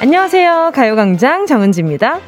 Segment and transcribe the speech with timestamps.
[0.00, 0.72] 안녕하세요.
[0.74, 2.20] 가요광장 정은지입니다.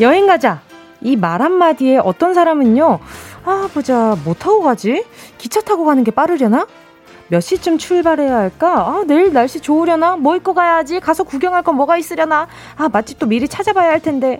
[0.00, 0.60] 여행 가자.
[1.02, 2.98] 이 말 한마디에 어떤 사람은요,
[3.44, 5.02] 아, 보자, 뭐 타고 가지?
[5.38, 6.66] 기차 타고 가는 게 빠르려나?
[7.28, 8.80] 몇 시쯤 출발해야 할까?
[8.86, 10.16] 아, 내일 날씨 좋으려나?
[10.16, 11.00] 뭐 입고 가야지?
[11.00, 12.48] 가서 구경할 건 뭐가 있으려나?
[12.76, 14.38] 아, 맛집도 미리 찾아봐야 할 텐데.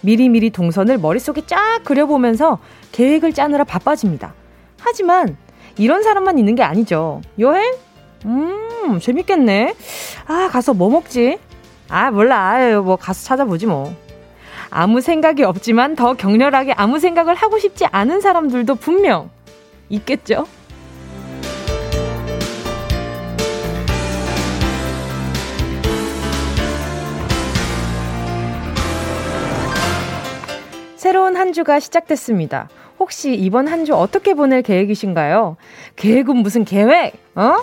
[0.00, 2.58] 미리미리 동선을 머릿속에 쫙 그려보면서
[2.92, 4.32] 계획을 짜느라 바빠집니다.
[4.80, 5.36] 하지만
[5.76, 7.20] 이런 사람만 있는 게 아니죠.
[7.38, 7.74] 여행?
[8.24, 9.74] 음, 재밌겠네.
[10.26, 11.38] 아, 가서 뭐 먹지?
[11.90, 12.50] 아, 몰라.
[12.50, 13.94] 아유, 뭐 가서 찾아보지 뭐.
[14.70, 19.28] 아무 생각이 없지만 더 격렬하게 아무 생각을 하고 싶지 않은 사람들도 분명
[19.88, 20.46] 있겠죠?
[30.96, 32.68] 새로운 한 주가 시작됐습니다.
[33.00, 35.56] 혹시 이번 한 주 어떻게 보낼 계획이신가요?
[35.96, 37.14] 계획은 무슨 계획?
[37.34, 37.56] 어?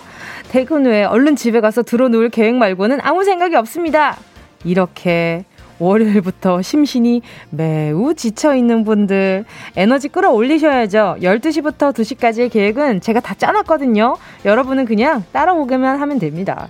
[0.49, 4.17] 퇴근 후에 얼른 집에 가서 들어놓을 계획 말고는 아무 생각이 없습니다.
[4.65, 5.45] 이렇게
[5.77, 7.21] 월요일부터 심신이
[7.51, 11.17] 매우 지쳐있는 분들 에너지 끌어올리셔야죠.
[11.21, 14.17] 12시부터 2시까지의 계획은 제가 다 짜놨거든요.
[14.43, 16.67] 여러분은 그냥 따라오기만 하면 됩니다.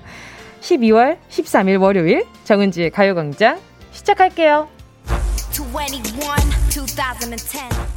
[0.60, 3.60] 12월 13일 월요일 정은지의 가요광장
[3.94, 4.68] 시작할게요.
[5.56, 5.72] 21,
[6.70, 7.97] 2010.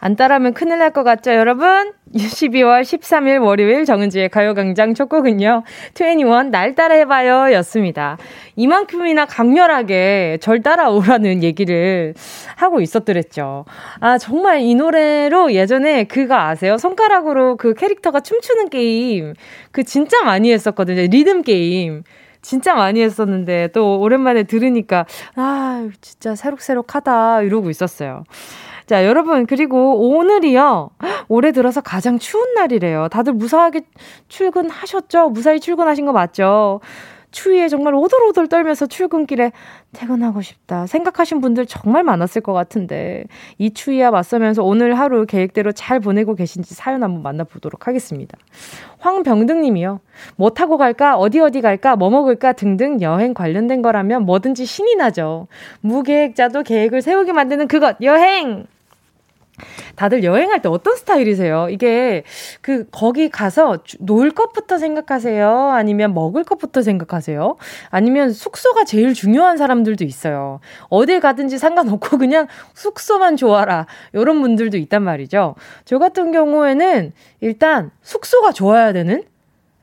[0.00, 1.92] 안 따라하면 큰일 날 것 같죠, 여러분?
[2.14, 5.62] 12월 13일 월요일 정은지의 가요광장 첫 곡은요,
[5.94, 8.16] 21, 날 따라 해봐요 였습니다.
[8.56, 12.14] 이만큼이나 강렬하게 절 따라오라는 얘기를
[12.56, 13.66] 하고 있었더랬죠.
[14.00, 16.76] 아, 정말 이 노래로 예전에 그거 아세요?
[16.78, 19.34] 손가락으로 그 캐릭터가 춤추는 게임,
[19.70, 21.02] 그 진짜 많이 했었거든요.
[21.02, 22.02] 리듬 게임.
[22.42, 25.04] 진짜 많이 했었는데 또 오랜만에 들으니까
[25.36, 28.24] 아 진짜 새록새록하다 이러고 있었어요.
[28.90, 30.90] 자, 여러분, 그리고 오늘이요.
[31.28, 33.06] 올해 들어서 가장 추운 날이래요.
[33.06, 33.82] 다들 무사하게
[34.26, 35.28] 출근하셨죠?
[35.28, 36.80] 무사히 출근하신 거 맞죠?
[37.30, 39.52] 추위에 정말 오돌오돌 떨면서 출근길에
[39.92, 43.26] 퇴근하고 싶다 생각하신 분들 정말 많았을 것 같은데
[43.58, 48.36] 이 추위와 맞서면서 오늘 하루 계획대로 잘 보내고 계신지 사연 한번 만나보도록 하겠습니다.
[48.98, 50.00] 황병등님이요.
[50.34, 51.16] 뭐 타고 갈까?
[51.16, 51.94] 어디 어디 갈까?
[51.94, 52.54] 뭐 먹을까?
[52.54, 55.46] 등등 여행 관련된 거라면 뭐든지 신이 나죠.
[55.80, 58.66] 무계획자도 계획을 세우게 만드는 그것 여행!
[59.96, 61.68] 다들 여행할 때 어떤 스타일이세요?
[61.70, 62.24] 이게
[62.60, 65.70] 그 거기 가서 놀 것부터 생각하세요?
[65.72, 67.56] 아니면 먹을 것부터 생각하세요?
[67.90, 70.60] 아니면 숙소가 제일 중요한 사람들도 있어요.
[70.88, 73.86] 어딜 가든지 상관없고 그냥 숙소만 좋아라.
[74.12, 75.54] 이런 분들도 있단 말이죠.
[75.84, 79.24] 저 같은 경우에는 일단 숙소가 좋아야 되는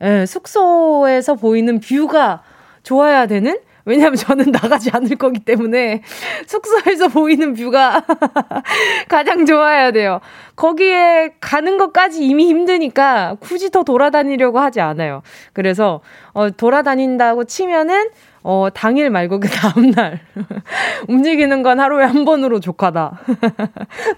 [0.02, 2.42] 예, 숙소에서 보이는 뷰가
[2.82, 6.02] 좋아야 되는 왜냐하면 저는 나가지 않을 거기 때문에
[6.46, 8.04] 숙소에서 보이는 뷰가
[9.08, 10.20] 가장 좋아야 돼요.
[10.56, 15.22] 거기에 가는 것까지 이미 힘드니까 굳이 더 돌아다니려고 하지 않아요.
[15.54, 16.00] 그래서
[16.34, 18.10] 어, 돌아다닌다고 치면은
[18.42, 20.20] 어, 당일 말고 그 다음날.
[21.08, 23.20] 움직이는 건 하루에 한 번으로 족하다.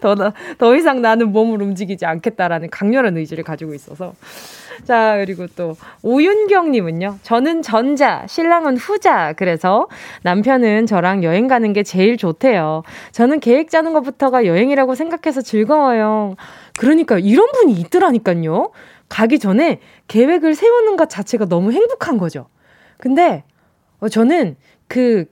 [0.01, 4.15] 더, 더 이상 나는 몸을 움직이지 않겠다라는 강렬한 의지를 가지고 있어서.
[4.85, 7.19] 자, 그리고 또 오윤경 님은요.
[7.23, 9.33] 저는 전자, 신랑은 후자.
[9.35, 9.89] 그래서
[10.23, 12.83] 남편은 저랑 여행 가는 게 제일 좋대요.
[13.13, 16.37] 저는 계획 짜는 것부터가 여행이라고 생각해서 즐거워요.
[16.77, 18.71] 그러니까 이런 분이 있더라니까요.
[19.09, 22.47] 가기 전에 계획을 세우는 것 자체가 너무 행복한 거죠.
[22.99, 23.45] 근데
[23.99, 24.57] 어, 저는
[24.89, 25.27] 그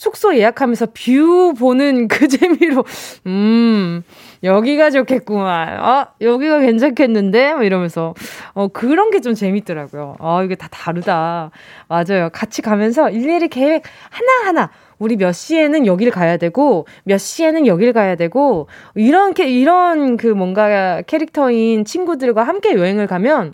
[0.00, 2.84] 숙소 예약하면서 view 보는 그 재미로,
[3.26, 4.02] 음,
[4.42, 5.68] 여기가 좋겠구만.
[5.78, 7.52] 아, 여기가 괜찮겠는데?
[7.52, 8.14] 뭐 이러면서,
[8.54, 10.16] 어, 그런 게 좀 재밌더라고요.
[10.18, 11.50] 아, 이게 다 다르다.
[11.88, 12.30] 맞아요.
[12.32, 18.16] 같이 가면서 일일이 계획 하나하나, 우리 몇 시에는 여기를 가야 되고, 몇 시에는 여기를 가야
[18.16, 23.52] 되고, 이런, 이런 그 뭔가 캐릭터인 친구들과 함께 여행을 가면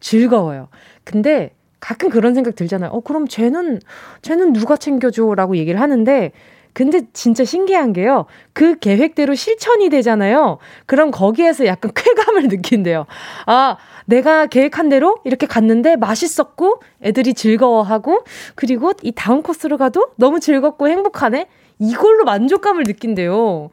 [0.00, 0.68] 즐거워요.
[1.04, 1.50] 근데
[1.84, 2.90] 가끔 그런 생각 들잖아요.
[2.92, 3.78] 어, 그럼 쟤는,
[4.22, 5.34] 쟤는 누가 챙겨줘?
[5.34, 6.32] 라고 얘기를 하는데,
[6.72, 8.24] 근데 진짜 신기한 게요.
[8.54, 10.56] 그 계획대로 실천이 되잖아요.
[10.86, 13.04] 그럼 거기에서 약간 쾌감을 느낀대요.
[13.44, 13.76] 아,
[14.06, 20.88] 내가 계획한 대로 이렇게 갔는데 맛있었고, 애들이 즐거워하고, 그리고 이 다음 코스로 가도 너무 즐겁고
[20.88, 21.48] 행복하네?
[21.80, 23.68] 이걸로 만족감을 느낀대요.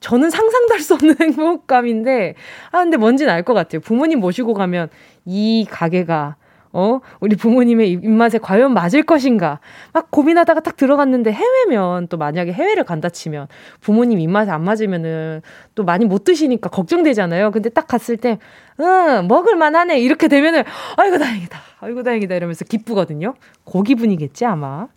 [0.00, 2.34] 저는 상상도 할 수 없는 행복감인데,
[2.72, 3.80] 아, 근데 뭔지는 알것 같아요.
[3.80, 4.88] 부모님 모시고 가면
[5.24, 6.34] 이 가게가
[6.76, 9.60] 어, 우리 부모님의 입맛에 과연 맞을 것인가?
[9.92, 13.46] 막 고민하다가 딱 들어갔는데 해외면 또 만약에 해외를 간다 치면
[13.80, 15.40] 부모님 입맛에 안 맞으면은
[15.76, 17.52] 또 많이 못 드시니까 걱정되잖아요.
[17.52, 18.38] 근데 딱 갔을 때,
[18.80, 20.00] 응, 먹을만 하네.
[20.00, 20.64] 이렇게 되면은,
[20.96, 21.58] 아이고, 다행이다.
[21.80, 22.34] 아이고, 다행이다.
[22.34, 23.34] 이러면서 기쁘거든요.
[23.62, 24.88] 고기 분이겠지, 아마.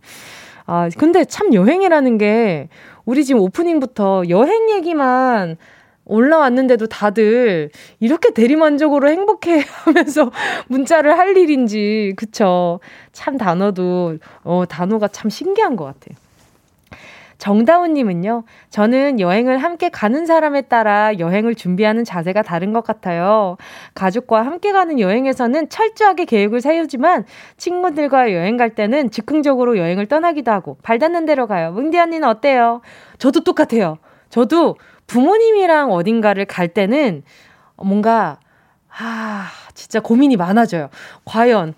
[0.66, 2.70] 아, 근데 참 여행이라는 게
[3.06, 5.58] 우리 지금 오프닝부터 여행 얘기만
[6.08, 7.70] 올라왔는데도 다들
[8.00, 10.32] 이렇게 대리만족으로 행복해 하면서
[10.68, 12.80] 문자를 할 일인지, 그쵸.
[13.12, 16.18] 참 단어도, 어, 단어가 참 신기한 것 같아요.
[17.38, 23.58] 정다운님은요, 저는 여행을 함께 가는 사람에 따라 여행을 준비하는 자세가 다른 것 같아요.
[23.94, 27.26] 가족과 함께 가는 여행에서는 철저하게 계획을 세우지만
[27.58, 31.72] 친구들과 여행 갈 때는 즉흥적으로 여행을 떠나기도 하고 발 닿는 대로 가요.
[31.72, 32.82] 뭉디 언니는 어때요?
[33.20, 34.00] 저도 똑같아요.
[34.30, 34.76] 저도
[35.08, 37.24] 부모님이랑 어딘가를 갈 때는
[37.76, 38.40] 뭔가,
[38.90, 40.90] 아, 진짜 고민이 많아져요.
[41.26, 41.74] 과연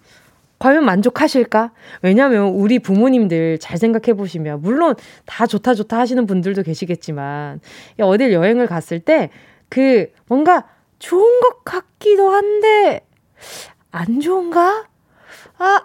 [0.60, 1.72] 과연 만족하실까?
[2.02, 4.96] 왜냐면 우리 부모님들 잘 생각해 보시면, 물론
[5.26, 7.62] 다 좋다 좋다 하시는 분들도 계시겠지만,
[8.02, 9.30] 어딜 여행을 갔을 때,
[9.70, 10.68] 그, 뭔가
[11.00, 13.08] 좋은 것 같기도 한데,
[13.92, 14.86] 안 좋은가?
[15.58, 15.82] 아,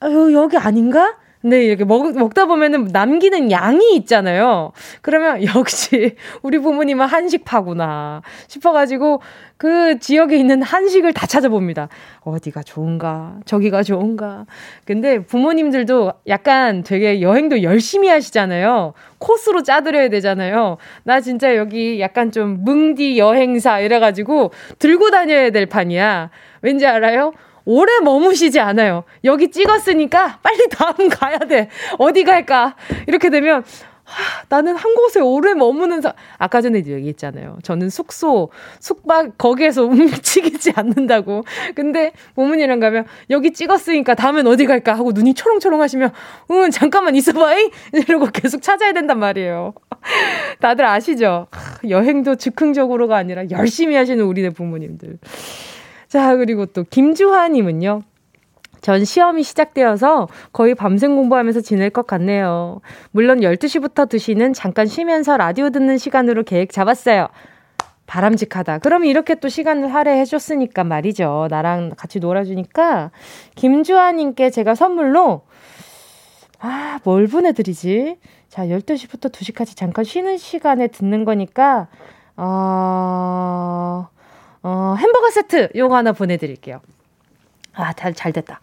[0.00, 1.16] 어, 여기 아닌가?
[1.42, 4.72] 근데 이렇게 먹, 먹다 보면은 남기는 양이 있잖아요.
[5.02, 9.20] 그러면 역시 우리 부모님은 한식파구나 싶어가지고
[9.56, 11.88] 그 지역에 있는 한식을 다 찾아봅니다.
[12.20, 13.38] 어디가 좋은가?
[13.44, 14.46] 저기가 좋은가?
[14.84, 18.94] 근데 부모님들도 약간 되게 여행도 열심히 하시잖아요.
[19.18, 20.78] 코스로 짜드려야 되잖아요.
[21.02, 26.30] 나 진짜 여기 약간 좀 뭉디 여행사 이래가지고 들고 다녀야 될 판이야.
[26.62, 27.32] 왠지 알아요?
[27.64, 29.04] 오래 머무시지 않아요.
[29.24, 31.68] 여기 찍었으니까 빨리 다음 가야 돼.
[31.98, 32.76] 어디 갈까?
[33.06, 33.64] 이렇게 되면
[34.04, 37.58] 하, 나는 한 곳에 오래 머무는 사 아까 전에 얘기했잖아요.
[37.62, 38.50] 저는 숙소,
[38.80, 41.44] 숙박 거기에서 움직이지 않는다고.
[41.74, 46.12] 근데 모문이랑 가면 여기 찍었으니까 다음엔 어디 갈까 하고 눈이 초롱초롱 하시면
[46.50, 49.72] 응 잠깐만 있어봐잉 이러고 계속 찾아야 된단 말이에요.
[50.60, 51.46] 다들 아시죠?
[51.88, 55.18] 여행도 즉흥적으로가 아니라 열심히 하시는 우리네 부모님들.
[56.12, 58.02] 자, 그리고 또 김주하님은요.
[58.82, 62.82] 전 시험이 시작되어서 거의 밤샘 공부하면서 지낼 것 같네요.
[63.12, 67.28] 물론 12시부터 2시는 잠깐 쉬면서 라디오 듣는 시간으로 계획 잡았어요.
[68.06, 68.80] 바람직하다.
[68.80, 71.48] 그럼 이렇게 또 시간을 할애해줬으니까 말이죠.
[71.48, 73.10] 나랑 같이 놀아주니까.
[73.54, 75.40] 김주하님께 제가 선물로,
[76.58, 78.18] 아, 뭘 보내드리지?
[78.50, 81.88] 자, 12시부터 2시까지 잠깐 쉬는 시간에 듣는 거니까,
[82.36, 84.08] 어,
[84.62, 86.80] 어, 햄버거 세트 요거 하나 보내드릴게요.
[87.74, 88.60] 아, 잘, 잘 됐다.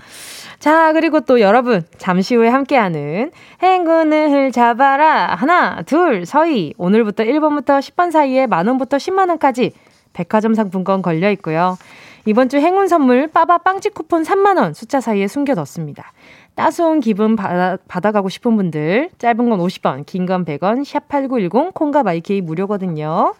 [0.59, 3.31] 자, 그리고 또 여러분, 잠시 후에 함께하는
[3.63, 5.33] 행운을 잡아라.
[5.35, 6.73] 하나, 둘, 서희.
[6.77, 9.71] 오늘부터 1번부터 10번 사이에 만원부터 10만원까지
[10.13, 11.77] 백화점 상품권 걸려 있고요.
[12.25, 16.11] 이번 주 행운 선물 빠바 빵집 쿠폰 3만원 숫자 사이에 숨겨 뒀습니다.
[16.53, 22.41] 따스운 기분 받아, 받아가고 싶은 분들, 짧은 건 50원, 긴 건 100원, 샵8910, 콩과 마이케이
[22.41, 23.33] 무료거든요.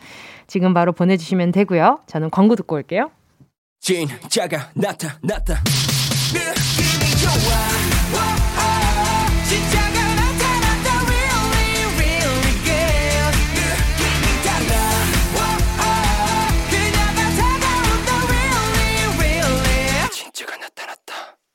[0.50, 2.01] 지금 바로 보내주시면 되고요.
[2.07, 3.12] 저는 광고 듣고 올게요.
[3.80, 5.63] 진짜가 나타났다.
[6.34, 7.80] 느낌이 좋아.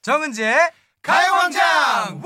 [0.05, 0.71] 정은지의
[1.01, 2.21] 가요광장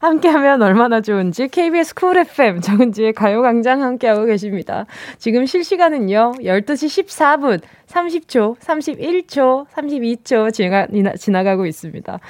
[0.00, 4.86] 함께하면 얼마나 좋은지 KBS 쿨 FM 정은지의 가요광장 함께하고 계십니다.
[5.18, 12.20] 지금 실시간은요 12시 14분 30초, 31초, 32초 지나, 지나가고 있습니다.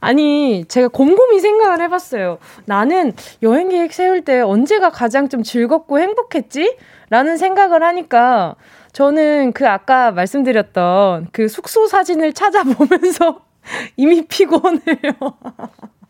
[0.00, 2.38] 아니, 제가 곰곰이 생각을 해봤어요.
[2.66, 6.76] 나는 여행 계획 세울 때 언제가 가장 좀 즐겁고 행복했지?
[7.08, 8.54] 라는 생각을 하니까
[8.92, 13.40] 저는 그 아까 말씀드렸던 그 숙소 사진을 찾아보면서
[13.96, 15.14] 이미 피곤해요.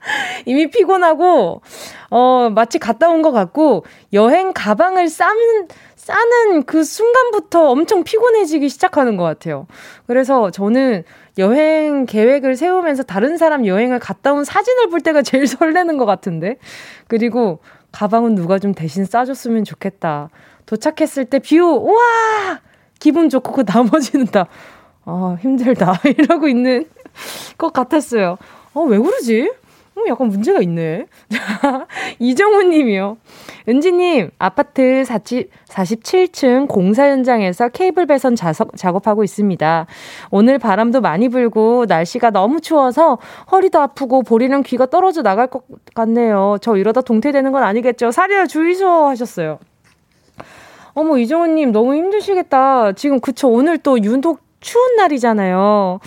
[0.47, 1.63] 이미 피곤하고,
[2.11, 9.17] 어, 마치 갔다 온 것 같고, 여행 가방을 싸는, 싸는 그 순간부터 엄청 피곤해지기 시작하는
[9.17, 9.67] 것 같아요.
[10.07, 11.05] 그래서 저는
[11.39, 16.59] 여행 계획을 세우면서 다른 사람 여행을 갔다 온 사진을 볼 때가 제일 설레는 것 같은데.
[17.09, 17.61] 그리고
[17.93, 20.29] 가방은 누가 좀 대신 싸줬으면 좋겠다.
[20.67, 22.61] 도착했을 때 view, 우와!
[22.99, 24.47] 기분 좋고 그 나머지는 다,
[25.05, 26.01] 아, 힘들다.
[26.19, 26.87] 이러고 있는
[27.59, 28.37] 것 같았어요.
[28.75, 29.51] 어, 왜 그러지?
[29.97, 31.07] 어, 약간 문제가 있네.
[32.19, 33.17] 이정훈 님이요.
[33.69, 39.87] 은지 님, 아파트 40, 47층 공사 현장에서 케이블 배선 자석, 작업하고 있습니다.
[40.31, 43.19] 오늘 바람도 많이 불고 날씨가 너무 추워서
[43.53, 45.63] 허리도 아프고 볼이랑 귀가 떨어져 나갈 것
[45.95, 46.57] 같네요.
[46.61, 48.11] 저 이러다 동태되는 건 아니겠죠?
[48.11, 49.61] 사려 주의소 하셨어요.
[50.95, 52.93] 어머, 이정훈 님 너무 힘드시겠다.
[52.93, 53.49] 지금 그쵸.
[53.49, 56.01] 오늘 또 유독 추운 날이잖아요.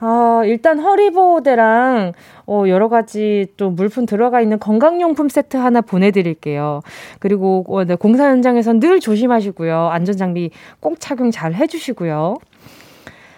[0.00, 2.14] 아, 일단 허리보호대랑
[2.46, 6.80] 어, 여러 가지 또 물품 들어가 있는 건강용품 세트 하나 보내드릴게요.
[7.18, 9.88] 그리고 어, 네, 공사 현장에선 늘 조심하시고요.
[9.92, 12.36] 안전장비 꼭 착용 잘 해주시고요.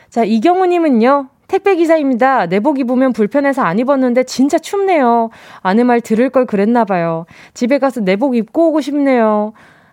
[0.09, 1.29] 자, 이경우님은요.
[1.49, 2.47] 택배기사입니다.
[2.47, 5.29] 내복 입으면 불편해서 안 입었는데 진짜 춥네요.
[5.61, 7.27] 아내 말 들을 걸 그랬나 봐요.
[7.53, 9.53] 집에 가서 내복 입고 오고 싶네요.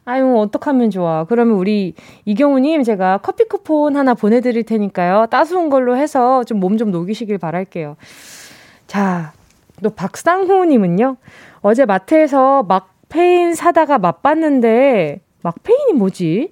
[0.09, 1.25] 아유, 어떡하면 좋아.
[1.25, 1.93] 그러면 우리
[2.25, 5.27] 이경우님 제가 커피 쿠폰 하나 보내드릴 테니까요.
[5.29, 7.95] 따스운 걸로 해서 좀몸좀 녹이시길 바랄게요.
[8.87, 9.33] 자,
[9.83, 11.17] 또 박상호님은요.
[11.61, 16.49] 어제 마트에서 막페인 사다가 맛봤는데, 막페인이 뭐지?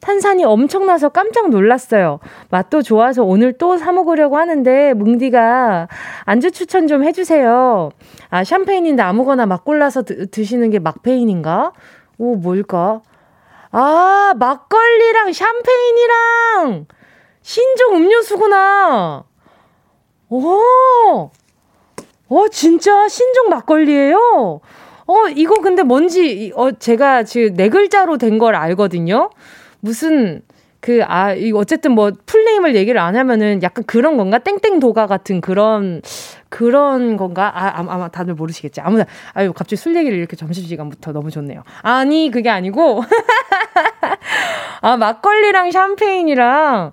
[0.00, 2.18] 탄산이 엄청나서 깜짝 놀랐어요.
[2.48, 5.86] 맛도 좋아서 오늘 또 사먹으려고 하는데, 뭉디가
[6.24, 7.90] 안주 추천 좀 해주세요.
[8.30, 11.72] 아, 샴페인인데 아무거나 막 골라서 드, 드시는 게 막페인인가?
[12.20, 13.00] 오, 뭘까?
[13.72, 16.86] 아, 막걸리랑 샴페인이랑
[17.40, 19.24] 신종 음료수구나.
[20.28, 21.30] 오,
[22.28, 24.60] 어, 진짜 신종 막걸리예요?
[25.06, 29.30] 어, 이거 근데 뭔지, 어, 제가 지금 네 글자로 된 걸 알거든요?
[29.80, 30.42] 무슨,
[30.80, 34.38] 그, 아, 이 어쨌든 뭐, 풀네임을 얘기를 안 하면은 약간 그런 건가?
[34.38, 36.00] 땡땡도가 같은 그런,
[36.48, 37.52] 그런 건가?
[37.54, 38.80] 아, 아마 다들 모르시겠지.
[38.80, 41.62] 아무나, 아유, 갑자기 술 얘기를 이렇게 점심시간부터 너무 좋네요.
[41.82, 43.02] 아니, 그게 아니고,
[44.80, 46.92] 아, 막걸리랑 샴페인이랑,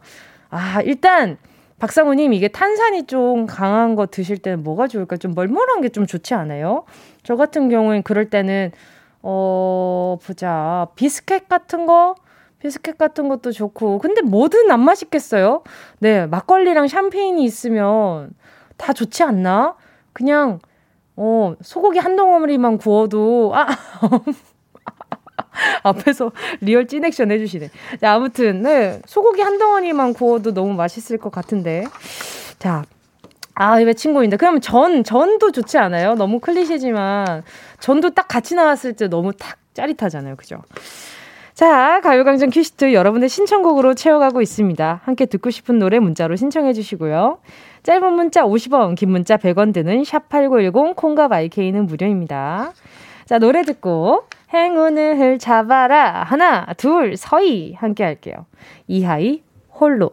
[0.50, 1.38] 아, 일단,
[1.79, 5.17] 박상우님, 이게 탄산이 좀 강한 거 드실 때는 뭐가 좋을까?
[5.17, 6.84] 좀 멀멀한 게 좀 좋지 않아요?
[7.24, 8.72] 저 같은 경우엔 그럴 때는,
[9.22, 10.88] 어, 보자.
[10.96, 12.15] 비스켓 같은 거?
[12.60, 14.00] 비스켓 같은 것도 좋고.
[14.00, 15.64] 근데 뭐든 안 맛있겠어요?
[16.00, 18.32] 네, 막걸리랑 샴페인이 있으면
[18.78, 19.76] 다 좋지 않나?
[20.14, 20.60] 그냥,
[21.16, 23.68] 어, 소고기 한 덩어리만 구워도, 아,
[25.84, 27.70] 앞에서 real 찐액션 해주시네.
[28.02, 29.02] 자, 아무튼, 네.
[29.06, 31.86] 소고기 한 덩어리만 구워도 너무 맛있을 것 같은데.
[32.60, 32.84] 자.
[33.60, 34.38] 아, 왜 친구인데.
[34.38, 36.14] 그러면 전, 전도 좋지 않아요?
[36.14, 37.44] 너무 클리셰지만.
[37.80, 40.36] 전도 딱 같이 나왔을 때 너무 탁 짜릿하잖아요.
[40.36, 40.62] 그죠?
[41.58, 45.02] 자, 가요광장 퀴시트 여러분의 신청곡으로 채워가고 있습니다.
[45.04, 47.40] 함께 듣고 싶은 노래 문자로 신청해 주시고요.
[47.82, 52.74] 짧은 문자 50원, 긴 문자 100원 드는 샵8910, 콩과 마이케이는 무료입니다.
[53.26, 56.22] 자, 노래 듣고 행운을 잡아라.
[56.28, 57.74] 하나, 둘, 서희.
[57.74, 58.46] 함께 할게요.
[58.86, 59.42] 이하이,
[59.80, 60.12] 홀로.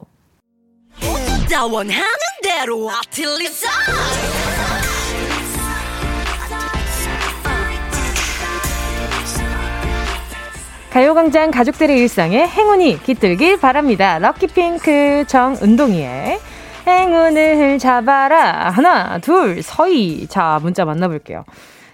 [10.95, 14.21] 가요광장 가족들의 일상에 행운이 깃들길 바랍니다.
[14.21, 16.39] 럭키핑크 정은동이의
[16.87, 18.71] 행운을 잡아라.
[18.71, 20.29] 하나, 둘, 서희.
[20.29, 21.45] 자, 문자 만나볼게요.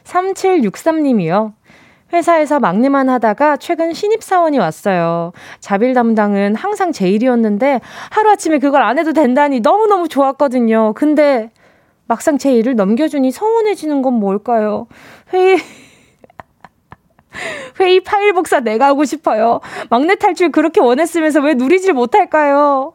[0.04, 1.54] 3763님이요.
[2.12, 5.32] 회사에서 막내만 하다가 최근 신입사원이 왔어요.
[5.60, 7.80] 자빌 담당은 항상 제 일이었는데
[8.10, 10.92] 하루아침에 그걸 안 해도 된다니 너무너무 좋았거든요.
[10.92, 11.48] 근데
[12.06, 14.88] 막상 제 일을 넘겨주니 서운해지는 건 뭘까요?
[15.32, 15.56] 회의,
[17.80, 19.60] 회의 파일 복사 내가 하고 싶어요.
[19.88, 22.94] 막내 탈출 그렇게 원했으면서 왜 누리질 못할까요?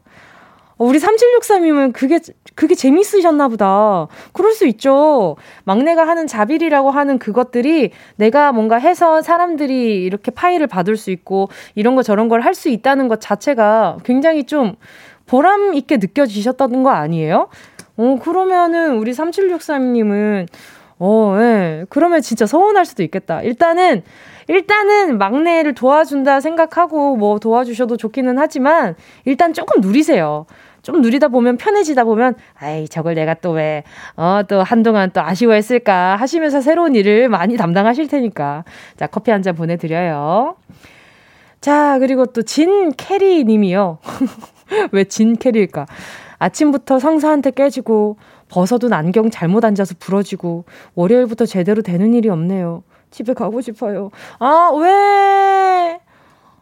[0.77, 2.19] 우리 3763이면 그게,
[2.53, 4.07] 그게 재밌으셨나 보다.
[4.33, 5.37] 그럴 수 있죠.
[5.63, 11.95] 막내가 하는 자빌이라고 하는 그것들이 내가 뭔가 해서 사람들이 이렇게 파일을 받을 수 있고 이런
[11.95, 14.75] 거 저런 걸 할 수 있다는 것 자체가 굉장히 좀
[15.27, 17.47] 보람 있게 느껴지셨다는 거 아니에요?
[17.97, 20.47] 어, 그러면은 우리 3763님은
[20.99, 21.85] 어, 예.
[21.89, 23.41] 그러면 진짜 서운할 수도 있겠다.
[23.41, 24.03] 일단은
[24.47, 30.45] 일단은 막내를 도와준다 생각하고 뭐 도와주셔도 좋기는 하지만 일단 조금 누리세요.
[30.83, 33.83] 좀 누리다 보면 편해지다 보면 아이 저걸 내가 또 왜
[34.17, 38.63] 어 또 한동안 또 아쉬워했을까 하시면서 새로운 일을 많이 담당하실 테니까
[38.95, 40.55] 자 커피 한 잔 보내드려요.
[41.59, 43.97] 자 그리고 또 진 캐리 님이요.
[44.93, 45.87] 왜 진 캐리일까?
[46.37, 48.17] 아침부터 상사한테 깨지고
[48.49, 52.83] 벗어둔 안경 잘못 앉아서 부러지고 월요일부터 제대로 되는 일이 없네요.
[53.11, 54.11] 집에 가고 싶어요.
[54.39, 55.99] 아, 왜?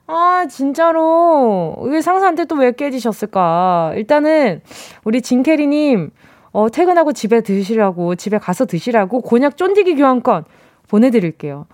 [0.07, 1.75] 아, 진짜로.
[1.81, 3.93] 왜 상사한테 또 왜 깨지셨을까?
[3.95, 4.61] 일단은,
[5.03, 6.11] 우리 진캐리님,
[6.51, 10.45] 어, 퇴근하고 집에 드시라고, 집에 가서 드시라고 곤약 쫀디기 교환권
[10.89, 11.65] 보내드릴게요.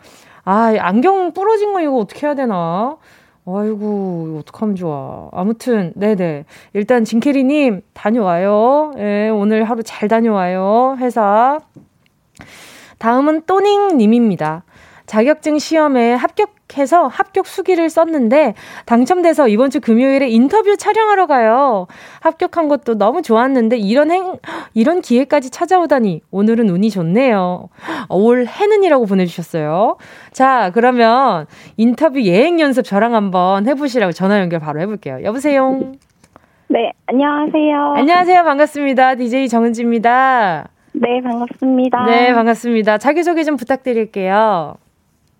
[0.45, 2.97] 아, 안경 부러진 거 이거 어떻게 해야 되나?
[3.55, 5.29] 아이고, 어떡하면 좋아.
[5.31, 6.45] 아무튼, 네네.
[6.73, 8.93] 일단, 진캐리님, 다녀와요.
[8.97, 10.97] 예, 오늘 하루 잘 다녀와요.
[10.99, 11.59] 회사.
[12.97, 14.63] 다음은 또닝님입니다.
[15.05, 18.53] 자격증 시험에 합격 해서 합격 수기를 썼는데
[18.85, 21.87] 당첨돼서 이번 주 금요일에 인터뷰 촬영하러 가요.
[22.21, 24.37] 합격한 것도 너무 좋았는데 이런 행,
[24.73, 27.69] 이런 기회까지 찾아오다니 오늘은 운이 좋네요.
[28.09, 29.97] 올 해는이라고 보내주셨어요.
[30.31, 31.47] 자, 그러면
[31.77, 35.19] 인터뷰 예행 연습 저랑 한번 해보시라고 전화 연결 바로 해볼게요.
[35.23, 35.79] 여보세요?
[36.67, 37.93] 네, 안녕하세요.
[37.95, 38.43] 안녕하세요.
[38.43, 39.15] 반갑습니다.
[39.15, 40.69] DJ 정은지입니다.
[40.93, 42.05] 네, 반갑습니다.
[42.05, 42.97] 네, 반갑습니다.
[42.99, 44.75] 자기 소개 좀 부탁드릴게요.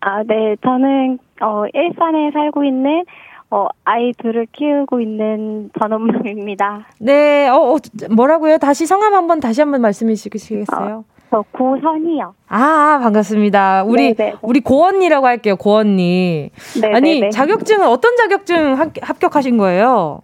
[0.02, 0.56] 아, 네.
[0.64, 3.04] 저는, 어, 일산에 살고 있는,
[3.52, 6.86] 어, 아이들을 키우고 있는 전원망입니다.
[7.00, 7.78] 네, 어, 어,
[8.16, 8.58] 뭐라고요?
[8.60, 11.04] 다시 성함 한번 다시 한번 말씀해 주시겠어요?
[11.32, 12.34] 저 고선이요.
[12.48, 13.84] 아, 반갑습니다.
[13.84, 14.16] 우리, 네네.
[14.16, 14.36] 네, 네.
[14.42, 16.50] 우리 고언니라고 할게요, 고언니.
[16.82, 20.22] 네 아니, 자격증은 어떤 자격증 합, 합격하신 거예요?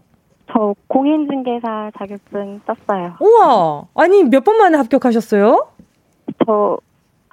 [0.51, 3.13] 저 공인중개사 자격증 땄어요.
[3.19, 3.83] 우와!
[3.95, 5.67] 아니, 몇 번 만에 합격하셨어요?
[6.45, 6.77] 저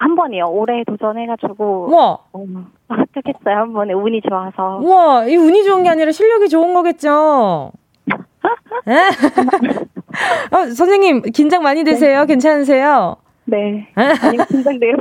[0.03, 0.47] 한 번이요.
[0.49, 1.87] 올해 도전해가지고.
[1.89, 2.17] 우와!
[2.33, 2.45] 어,
[2.89, 3.55] 합격했어요.
[3.55, 4.79] 한 번에 운이 좋아서.
[4.83, 5.27] 우와!
[5.27, 7.71] 이 운이 좋은 게 아니라 실력이 좋은 거겠죠?
[10.51, 12.19] 어, 선생님, 긴장 많이 되세요?
[12.21, 12.25] 네.
[12.25, 13.15] 괜찮으세요?
[13.45, 13.87] 네.
[13.95, 14.93] 아니, 긴장돼요.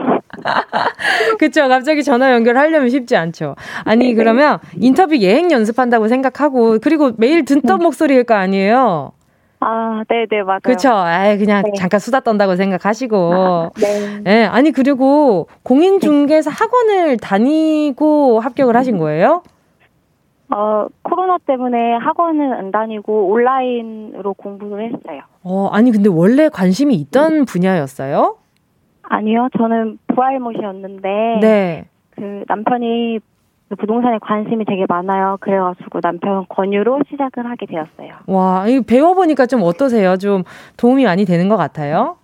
[1.41, 1.67] 그쵸.
[1.67, 3.57] 갑자기 전화 연결하려면 쉽지 않죠.
[3.85, 4.15] 아니, 네네.
[4.15, 7.85] 그러면 인터뷰 예행 연습한다고 생각하고, 그리고 매일 듣던 네.
[7.85, 9.11] 목소리일 거 아니에요?
[9.65, 10.61] 아, 네네, 네, 맞아요.
[10.65, 10.91] 그쵸.
[10.91, 11.71] 아 그냥 네.
[11.77, 13.33] 잠깐 수다 떤다고 생각하시고.
[13.33, 14.21] 아, 네.
[14.25, 14.45] 네.
[14.45, 19.43] 아니, 그리고 공인 중개사 학원을 다니고 합격을 하신 거예요?
[20.51, 25.23] 어, 코로나 때문에 학원은 안 다니고 온라인으로 공부를 했어요.
[25.45, 28.37] 어, 아니, 근데 원래 관심이 있던 분야였어요?
[29.03, 31.39] 아니요, 저는 부활못이었는데.
[31.41, 31.85] 네.
[32.17, 33.32] 그 남편이 그
[33.77, 35.37] 부동산에 관심이 되게 많아요.
[35.41, 38.15] 그래가지고 남편 권유로 시작을 하게 되었어요.
[38.27, 40.17] 와, 이 배워보니까 좀 어떠세요?
[40.17, 40.43] 좀
[40.77, 42.17] 도움이 많이 되는 것 같아요?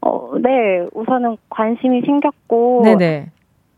[0.00, 0.86] 어, 네.
[0.92, 2.82] 우선은 관심이 생겼고.
[2.84, 3.30] 네네.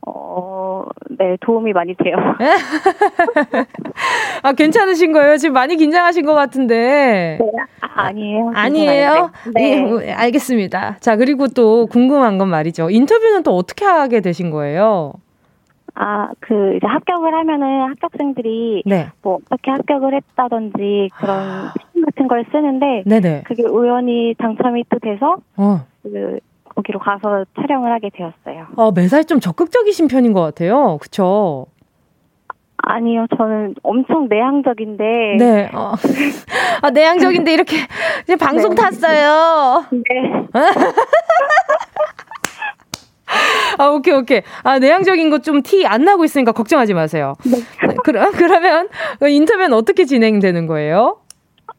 [0.07, 0.85] 어,
[1.19, 2.17] 네, 도움이 많이 돼요.
[4.43, 5.39] 아, 괜찮으신 거예요?
[5.39, 7.39] 지금 많이 긴장하신 것 같은데.
[7.41, 8.53] 네, 아, 아니에요.
[8.55, 9.31] 아니에요?
[9.55, 9.81] 네.
[9.83, 10.13] 네.
[10.13, 10.97] 알겠습니다.
[11.01, 12.91] 자, 그리고 또 궁금한 건 말이죠.
[12.91, 15.15] 인터뷰는 또 어떻게 하게 되신 거예요?
[15.97, 19.11] 아, 그, 이제 합격을 하면은 합격생들이 네.
[19.23, 21.75] 뭐 어떻게 합격을 했다든지 그런 아.
[22.05, 23.45] 같은 걸 쓰는데 네네.
[23.47, 25.87] 그게 우연히 당첨이 또 돼서 어.
[26.03, 26.41] 그
[26.75, 28.67] 거기로 가서 촬영을 하게 되었어요.
[28.77, 30.99] 어, 매사에 좀 적극적이신 편인 것 같아요.
[31.01, 31.67] 그쵸?
[32.77, 35.37] 아니요, 저는 엄청 내향적인데.
[35.39, 35.71] 네.
[35.73, 35.93] 어.
[36.83, 37.77] 아, 내향적인데 이렇게
[38.25, 38.83] 이제 방송 네.
[38.83, 39.85] 탔어요.
[39.91, 40.01] 네.
[43.79, 44.43] 아, 오케이, 오케이.
[44.63, 47.35] 아, 내향적인 거 좀 티 안 나고 있으니까 걱정하지 마세요.
[47.45, 47.57] 네.
[47.89, 48.89] 네 그럼, 그러면
[49.21, 51.19] 인터뷰는 어떻게 진행되는 거예요?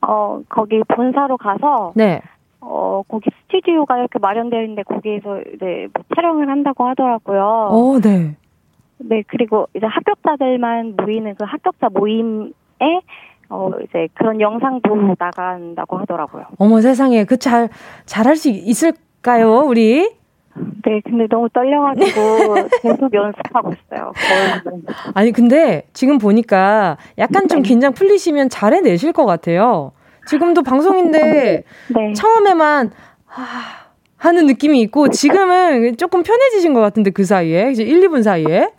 [0.01, 1.93] 어, 거기 본사로 가서.
[1.95, 2.21] 네.
[2.61, 7.41] 어, 거기 스튜디오가 이렇게 마련되어 있는데 거기에서 이제 뭐 촬영을 한다고 하더라고요.
[7.71, 8.35] 어, 네.
[8.97, 12.51] 네, 그리고 이제 합격자들만 모이는 그 합격자 모임에
[13.49, 16.45] 어, 이제 그런 영상도 나간다고 하더라고요.
[16.57, 17.69] 어머 세상에, 그 잘,
[18.05, 20.09] 잘할 수 있을까요, 우리?
[20.85, 24.11] 네, 근데 너무 떨려가지고 계속 연습하고 있어요.
[24.15, 24.81] 거의.
[25.13, 27.67] 아니, 근데 지금 보니까 약간 좀 네.
[27.69, 29.91] 긴장 풀리시면 잘해내실 것 같아요.
[30.27, 31.63] 지금도 방송인데
[31.93, 32.13] 네.
[32.13, 32.91] 처음에만
[33.25, 33.43] 하,
[34.17, 38.69] 하는 느낌이 있고 지금은 조금 편해지신 것 같은데 그 사이에 이제 1, 2분 사이에 아,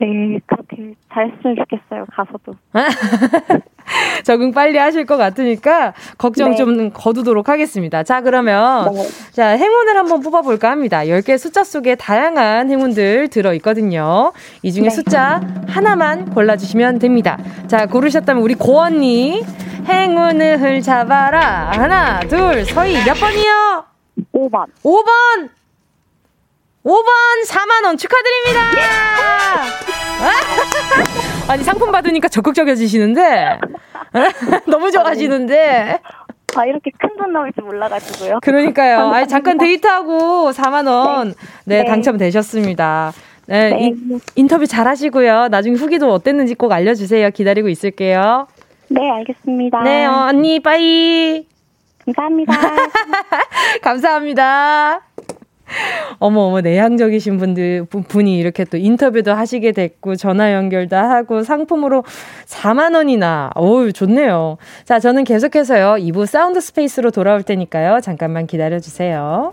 [0.00, 2.54] 네 그렇게 잘했으면 좋겠어요 가서도
[4.24, 6.56] 적응 빨리 하실 것 같으니까 걱정 네.
[6.56, 8.02] 좀 거두도록 하겠습니다.
[8.02, 9.08] 자, 그러면 네.
[9.32, 11.00] 자, 행운을 한번 뽑아 볼까 합니다.
[11.00, 14.32] 10개 숫자 속에 다양한 행운들 들어 있거든요.
[14.62, 14.90] 이 중에 네.
[14.90, 17.38] 숫자 하나만 골라 주시면 됩니다.
[17.66, 19.42] 자, 고르셨다면 우리 고언니
[19.86, 21.70] 행운을 잡아라.
[21.72, 23.84] 하나, 둘, 서희 몇 번이요?
[24.34, 24.66] 5번.
[24.82, 25.48] 5번.
[26.84, 27.04] 5번
[27.46, 28.62] 4만원 축하드립니다!
[31.48, 33.58] 아니, 상품 받으니까 적극적이어지시는데?
[34.66, 36.00] 너무 좋아하시는데?
[36.56, 38.38] 아, 이렇게 큰 돈 나올 줄 몰라가지고요.
[38.42, 39.12] 그러니까요.
[39.12, 43.12] 아 잠깐 데이트하고 4만원, 네, 네, 네, 당첨되셨습니다.
[43.46, 43.78] 네, 네.
[43.86, 45.48] 인, 인터뷰 잘 하시고요.
[45.48, 47.30] 나중에 후기도 어땠는지 꼭 알려주세요.
[47.30, 48.46] 기다리고 있을게요.
[48.88, 49.82] 네, 알겠습니다.
[49.82, 51.46] 네, 어, 언니, 빠이.
[52.04, 52.52] 감사합니다.
[53.82, 55.00] 감사합니다.
[56.18, 62.04] 어머, 어머, 내향적이신 분들, 분이 이렇게 또 인터뷰도 하시게 됐고, 전화 연결도 하고, 상품으로
[62.46, 64.56] 4만 원이나, 어우, 좋네요.
[64.84, 69.52] 자, 저는 계속해서요, 2부 사운드 스페이스로 돌아올 테니까요, 잠깐만 기다려 주세요.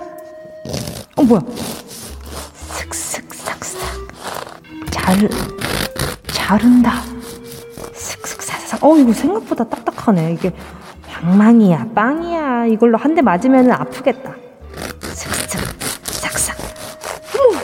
[1.21, 1.41] 어 뭐야
[4.91, 5.29] 잘,
[6.31, 6.93] 자른다.
[7.93, 8.83] 슥슥사삭.
[8.83, 10.33] 어, 이거 생각보다 딱딱하네.
[10.33, 10.53] 이게
[11.09, 12.65] 방망이야, 빵이야.
[12.67, 14.33] 이걸로 한 대 맞으면 아프겠다.
[15.01, 15.61] 슥슥,
[16.05, 16.57] 삭삭.
[17.37, 17.59] 어머!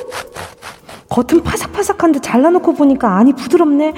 [1.09, 3.93] 겉은 파삭파삭한데 잘라놓고 보니까 안이 부드럽네.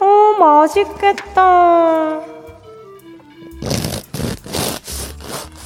[0.00, 2.20] 어, 맛있겠다.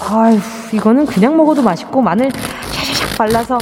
[0.06, 0.38] 아휴,
[0.72, 2.30] 이거는 그냥 먹어도 맛있고, 마늘
[3.16, 3.58] 발라서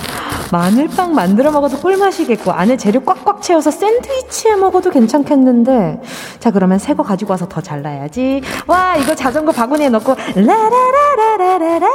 [0.50, 6.02] 마늘빵 만들어 먹어도 꿀맛이겠고 안에 재료 꽉꽉 채워서 샌드위치에 먹어도 괜찮겠는데.
[6.40, 8.42] 자 그러면 새 거 가지고 와서 더 잘라야지.
[8.66, 11.86] 와 이거 자전거 바구니에 넣고 라라라라라라라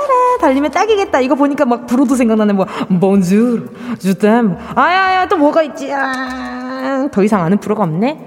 [0.42, 1.20] 달리면 딱이겠다.
[1.22, 2.54] 이거 보니까 막 브로도 생각나네.
[2.54, 2.66] 뭐
[3.00, 3.68] 본주르
[4.00, 5.94] 주댐 아야야 또 뭐가 있지?
[5.94, 8.20] 아, 더 이상 아는 프로가 없네.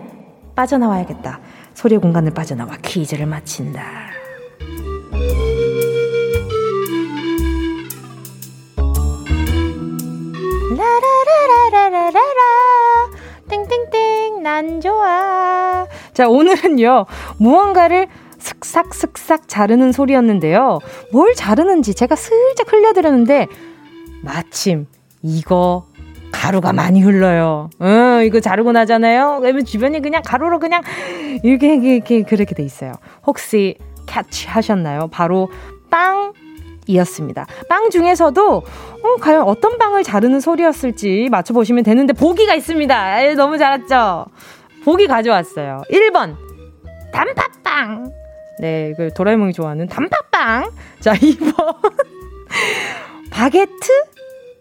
[0.55, 1.40] 빠져나와야겠다.
[1.75, 3.83] 소리의 공간을 빠져나와 퀴즈를 마친다
[14.40, 17.07] 난 좋아 자 오늘은요
[17.38, 20.81] 무언가를 슥싹슥싹 자르는 소리였는데요
[21.12, 23.46] 뭘 자르는지 제가 슬쩍 흘려드렸는데
[24.22, 24.87] 마침
[25.22, 25.87] 이거
[26.33, 27.70] 가루가 많이 흘러요.
[27.81, 29.38] 어, 이거 자르고 나잖아요.
[29.40, 30.83] 그러면 주변이 그냥 가루로 그냥
[31.42, 32.92] 이렇게, 이렇게, 그렇게 돼 있어요.
[33.26, 33.76] 혹시
[34.07, 35.09] 캐치 하셨나요?
[35.09, 35.50] 바로
[35.90, 36.33] 빵
[36.90, 37.46] 이었습니다.
[37.68, 43.22] 빵 중에서도 어, 과연 어떤 빵을 자르는 소리였을지 맞춰보시면 되는데 보기가 있습니다.
[43.22, 44.26] 에이, 너무 잘했죠?
[44.85, 45.83] 보기 가져왔어요.
[45.90, 46.37] 1번
[47.12, 48.12] 단팥빵
[48.61, 51.76] 네, 그 도라에몽이 좋아하는 단팥빵 자, 2번
[53.31, 53.70] 바게트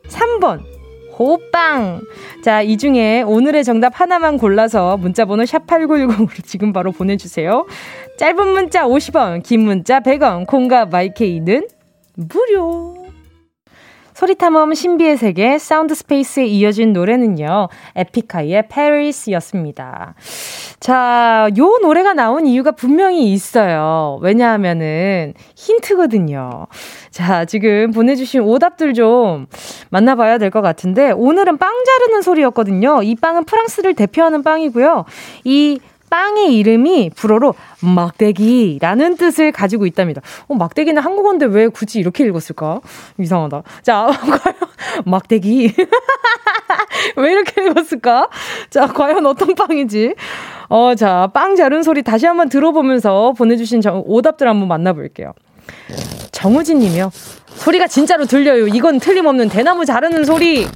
[0.08, 0.80] 3번
[1.20, 2.02] 호빵.
[2.44, 7.68] 자, 이 중에 오늘의 정답 하나만 골라서 문자번호 샵8910으로 지금 바로 보내주세요.
[8.18, 11.68] 짧은 문자 50원, 긴 문자 100원, 콩과 마이케이는
[12.20, 12.96] 무료.
[14.14, 17.70] 소리탐험 신비의 세계 사운드 스페이스에 이어진 노래는요.
[17.96, 20.14] 에픽하이의 페리스였습니다.
[20.82, 24.20] 자, 요 노래가 나온 이유가 분명히 있어요.
[24.22, 26.68] 왜냐하면은 힌트거든요.
[27.12, 29.48] 자, 지금 보내주신 오답들 좀
[29.90, 33.04] 만나봐야 될 것 같은데 오늘은 빵 자르는 소리였거든요.
[33.04, 35.06] 이 빵은 프랑스를 대표하는 빵이고요.
[35.46, 35.80] 이
[36.10, 40.22] 빵의 이름이 불어로 막대기라는 뜻을 가지고 있답니다.
[40.48, 42.82] 어, 막대기는 한국어인데 왜 굳이 이렇게 읽었을까?
[43.18, 43.64] 이상하다.
[43.82, 44.56] 자, 과연
[45.06, 45.74] 막대기.
[47.18, 48.30] 왜 이렇게 읽었을까?
[48.70, 50.16] 자, 과연 어떤 빵이지?
[50.70, 55.34] 어, 자, 빵 자른 소리 다시 한번 들어보면서 보내주신 정, 오답들 한번 만나볼게요.
[56.32, 57.12] 정우진 님이요.
[57.48, 58.68] 소리가 진짜로 들려요.
[58.68, 60.68] 이건 틀림없는 대나무 자르는 소리.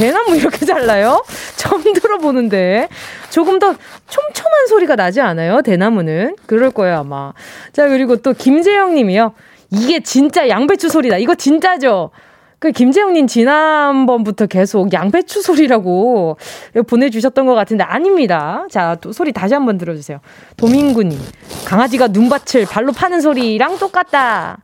[0.00, 1.22] 대나무 이렇게 잘라요?
[1.56, 2.88] 처음 들어보는데.
[3.28, 3.74] 조금 더
[4.08, 5.60] 촘촘한 소리가 나지 않아요?
[5.60, 6.36] 대나무는.
[6.46, 7.34] 그럴 거예요, 아마.
[7.74, 9.34] 자, 그리고 또 김재영 님이요.
[9.70, 11.18] 이게 진짜 양배추 소리다.
[11.18, 12.12] 이거 진짜죠?
[12.58, 16.38] 그 김재영님 지난번부터 계속 양배추 소리라고
[16.86, 18.64] 보내주셨던 것 같은데 아닙니다.
[18.70, 20.20] 자, 또 소리 다시 한번 들어주세요.
[20.56, 21.18] 도민구님
[21.66, 24.58] 강아지가 눈밭을 발로 파는 소리랑 똑같다.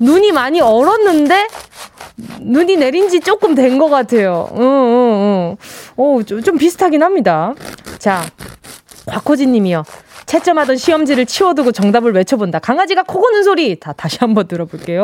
[0.00, 1.46] 눈이 많이 얼었는데
[2.40, 4.48] 눈이 내린 지 조금 된 것 같아요.
[4.56, 5.56] 응,
[5.98, 7.54] 응, 좀, 좀 비슷하긴 합니다.
[7.98, 8.22] 자,
[9.06, 9.84] 곽호진 님이요.
[10.26, 12.58] 채점하던 시험지를 치워두고 정답을 외쳐본다.
[12.60, 13.78] 강아지가 코 고는 소리.
[13.80, 15.02] 다, 다시 한번 들어볼게요.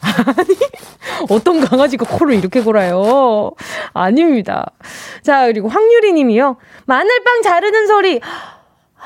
[0.00, 0.56] 아니,
[1.30, 3.52] 어떤 강아지가 코를 이렇게 골아요?
[3.94, 4.66] 아닙니다.
[5.22, 6.56] 자, 그리고 황유리 님이요.
[6.86, 8.20] 마늘빵 자르는 소리.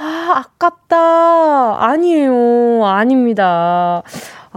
[0.00, 1.84] 아, 아깝다.
[1.84, 2.84] 아니에요.
[2.86, 4.02] 아닙니다.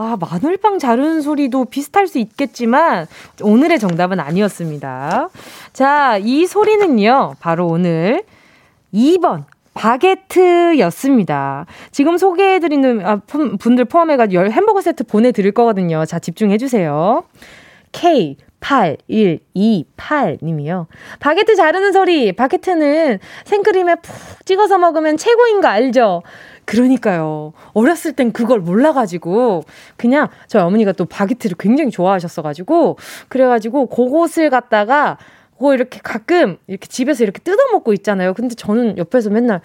[0.01, 3.05] 아, 마늘빵 자르는 소리도 비슷할 수 있겠지만
[3.43, 5.29] 오늘의 정답은 아니었습니다.
[5.73, 7.35] 자, 이 소리는요.
[7.39, 8.23] 바로 오늘
[8.91, 9.43] 2번
[9.75, 11.67] 바게트였습니다.
[11.91, 13.21] 지금 소개해드리는 아,
[13.59, 16.03] 분들 포함해가지고 햄버거 세트 보내드릴 거거든요.
[16.05, 17.23] 자, 집중해주세요.
[17.91, 20.87] K 8128님이요.
[21.19, 22.31] 바게트 자르는 소리.
[22.31, 26.23] 바게트는 생크림에 푹 찍어서 먹으면 최고인 거 알죠?
[26.65, 27.53] 그러니까요.
[27.73, 29.63] 어렸을 땐 그걸 몰라가지고,
[29.97, 32.97] 그냥 저희 어머니가 또 바게트를 굉장히 좋아하셨어가지고,
[33.29, 35.17] 그래가지고 그곳을 갔다가,
[35.53, 38.33] 그거 이렇게 가끔 이렇게 집에서 이렇게 뜯어 먹고 있잖아요.
[38.33, 39.61] 근데 저는 옆에서 맨날,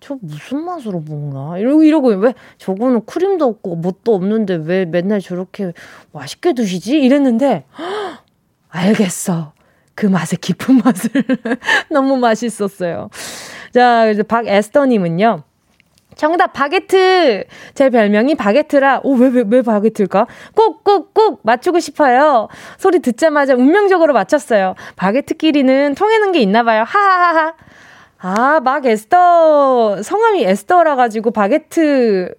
[0.00, 1.58] 저 무슨 맛으로 먹나?
[1.58, 5.72] 이러고, 이러고, 왜, 저거는 크림도 없고, 뭣도 없는데, 왜 맨날 저렇게
[6.12, 6.98] 맛있게 드시지?
[6.98, 8.24] 이랬는데, 헉,
[8.68, 9.52] 알겠어.
[9.94, 11.10] 그 맛의 깊은 맛을.
[11.90, 13.08] 너무 맛있었어요.
[13.72, 15.42] 자, 이제 박에스터님은요.
[16.16, 17.44] 정답 바게트.
[17.74, 19.02] 제 별명이 바게트라.
[19.04, 20.26] 오, 왜, 왜, 왜 바게트일까?
[20.56, 22.48] 꼭, 꼭, 꼭 맞추고 싶어요.
[22.78, 24.74] 소리 듣자마자 운명적으로 맞췄어요.
[24.96, 26.84] 바게트끼리는 통하는 게 있나 봐요.
[26.86, 27.54] 하하하하.
[28.18, 30.02] 아, 막 에스터.
[30.02, 32.34] 성함이 에스터라 가지고 바게트.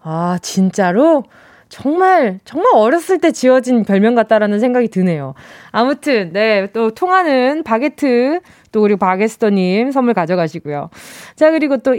[0.00, 1.24] 아, 진짜로?
[1.68, 5.34] 정말, 정말 어렸을 때 지어진 별명 같다라는 생각이 드네요.
[5.70, 8.40] 아무튼, 네, 또 통하는 바게트
[8.72, 10.90] 또 그리고 박에스터님 선물 가져가시고요.
[11.36, 11.92] 자, 그리고 또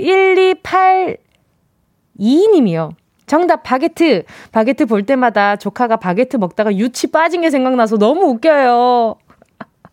[2.18, 2.92] 1282님이요.
[3.26, 4.24] 정답 바게트.
[4.52, 9.16] 바게트 볼 때마다 조카가 바게트 먹다가 유치 빠진 게 생각나서 너무 웃겨요.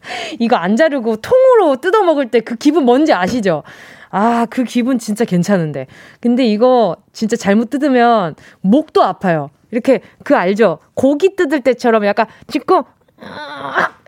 [0.39, 3.63] 이거 안 자르고 통으로 뜯어 먹을 때 그 기분 뭔지 아시죠?
[4.11, 5.87] 아, 그 기분 진짜 괜찮은데.
[6.21, 9.51] 근데 이거 진짜 잘못 뜯으면 목도 아파요.
[9.71, 10.79] 이렇게 그 알죠?
[10.95, 12.85] 고기 뜯을 때처럼 약간 짚고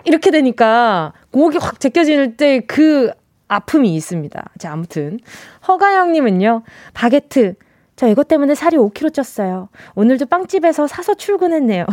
[0.04, 3.10] 이렇게 되니까 목이 확 제껴질 때 그
[3.50, 4.50] 아픔이 있습니다.
[4.58, 5.18] 자, 아무튼.
[5.66, 7.54] 허가영님은요, 바게트.
[7.96, 9.68] 저 이것 때문에 살이 5kg 쪘어요.
[9.94, 11.86] 오늘도 빵집에서 사서 출근했네요.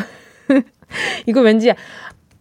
[1.28, 1.74] 이거 왠지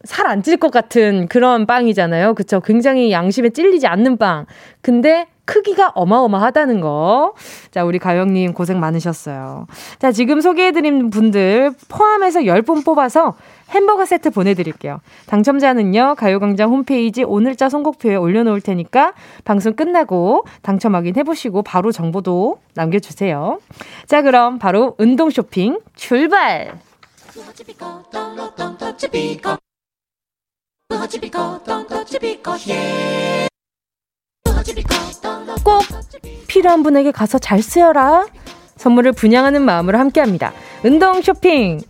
[0.05, 2.35] 살 안 찔 것 같은 그런 빵이잖아요.
[2.35, 2.61] 그쵸?
[2.61, 4.47] 굉장히 양심에 찔리지 않는 빵.
[4.83, 7.35] 근데 크기가 어마어마하다는 거.
[7.71, 9.67] 자, 우리 가영님 고생 많으셨어요.
[9.99, 13.35] 자, 지금 소개해드린 분들 포함해서 10분 뽑아서
[13.71, 15.01] 햄버거 세트 보내드릴게요.
[15.27, 23.59] 당첨자는요, 가요광장 홈페이지 오늘자 선곡표에 올려놓을 테니까 방송 끝나고 당첨 확인해보시고 바로 정보도 남겨주세요.
[24.07, 26.79] 자, 그럼 바로 운동 쇼핑 출발!
[35.64, 35.83] 꼭
[36.48, 38.27] 필요한 분에게 가서 잘 쓰여라.
[38.77, 40.53] 선물을 분양하는 마음으로 함께 합니다.
[40.83, 41.81] 운동 쇼핑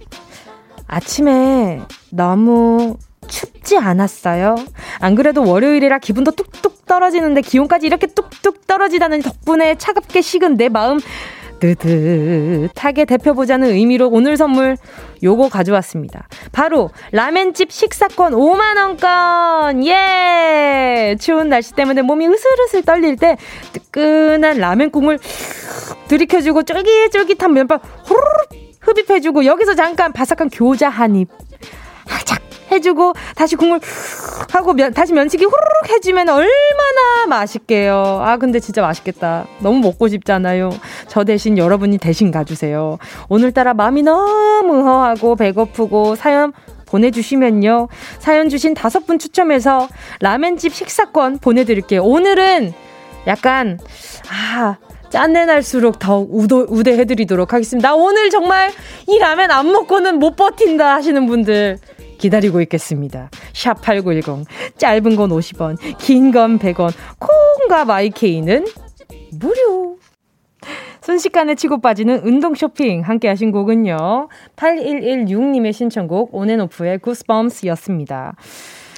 [0.86, 2.96] 아침에 너무
[3.28, 4.56] 춥지 않았어요?
[5.00, 11.00] 안 그래도 월요일이라 기분도 뚝뚝 떨어지는데 기온까지 이렇게 뚝뚝 떨어지다는 덕분에 차갑게 식은 내 마음
[11.72, 14.76] 뜨뜻하게 대표보자는 의미로 오늘 선물
[15.22, 16.28] 요거 가져왔습니다.
[16.52, 19.86] 바로 라멘집 식사권 5만원권!
[19.86, 21.16] 예!
[21.18, 23.36] 추운 날씨 때문에 몸이 으슬으슬 떨릴 때
[23.72, 25.18] 뜨끈한 라멘 국물
[26.08, 28.50] 들이켜주고 쫄깃쫄깃한 면발 호로록
[28.80, 31.28] 흡입해주고 여기서 잠깐 바삭한 교자 한 입.
[32.06, 33.80] 살짝 해주고 다시 국물
[34.52, 38.20] 하고 면, 다시 면치기 후루룩 해주면 얼마나 맛있게요.
[38.22, 39.46] 아 근데 진짜 맛있겠다.
[39.60, 40.70] 너무 먹고 싶잖아요.
[41.08, 42.98] 저 대신 여러분이 대신 가주세요.
[43.28, 46.52] 오늘따라 마음이 너무 허하고 배고프고 사연
[46.86, 47.88] 보내주시면요.
[48.18, 49.88] 사연 주신 다섯 분 추첨해서
[50.20, 52.02] 라멘집 식사권 보내드릴게요.
[52.02, 52.72] 오늘은
[53.26, 53.78] 약간
[54.30, 54.76] 아
[55.10, 57.90] 짠내 날수록 더 우도, 우대해드리도록 하겠습니다.
[57.90, 58.72] 나 오늘 정말
[59.06, 61.78] 이 라면 안 먹고는 못 버틴다 하시는 분들
[62.18, 63.30] 기다리고 있겠습니다.
[63.52, 64.46] 샵 8910.
[64.76, 68.66] 짧은 건 50원, 긴 건 100원, 콩과 마이케이는
[69.38, 69.96] 무료.
[71.02, 74.28] 순식간에 치고 빠지는 운동 쇼핑 함께 하신 곡은요.
[74.56, 78.36] 8116님의 신청곡 온앤오프의 구스범스였습니다.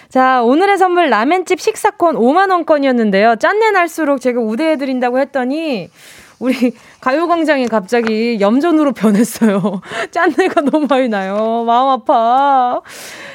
[0.09, 3.41] 자, 오늘의 선물 라멘집 식사권 5만원권이었는데요.
[3.41, 5.91] 짠내 날수록 제가 우대해드린다고 했더니,
[6.39, 9.81] 우리 가요광장이 갑자기 염전으로 변했어요.
[10.11, 11.65] 짠내가 너무 많이 나요.
[11.67, 12.83] 마음 아파.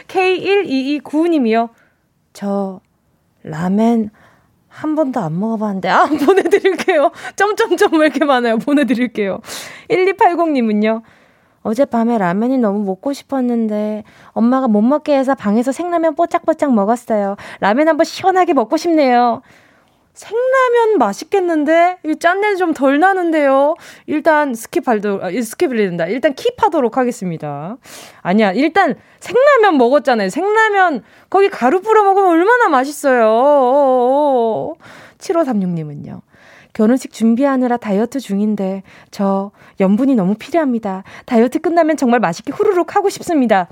[0.07, 1.69] K1229님이요.
[2.33, 2.79] 저,
[3.43, 4.11] 라멘
[4.67, 7.11] 한 번도 안 먹어봤는데, 아, 보내드릴게요.
[7.35, 8.57] 점점점 왜 이렇게 많아요?
[8.57, 9.39] 보내드릴게요.
[9.89, 11.01] 1280님은요.
[11.63, 17.35] 어젯밤에 라면이 너무 먹고 싶었는데 엄마가 못 먹게 해서 방에서 생라면 뽀짝뽀짝 먹었어요.
[17.59, 19.41] 라면 한번 시원하게 먹고 싶네요.
[20.13, 23.75] 생라면 맛있겠는데 이 짠내 좀 덜 나는데요.
[24.07, 26.05] 일단 skip할도 아, skip을 된다.
[26.07, 27.77] 일단 keep하도록 하겠습니다.
[28.21, 28.51] 아니야.
[28.51, 30.29] 일단 생라면 먹었잖아요.
[30.29, 34.73] 생라면 거기 가루 뿌려 먹으면 얼마나 맛있어요.
[35.17, 36.21] 7536님은요.
[36.73, 41.03] 결혼식 준비하느라 다이어트 중인데 저 염분이 너무 필요합니다.
[41.25, 43.67] 다이어트 끝나면 정말 맛있게 후루룩 하고 싶습니다.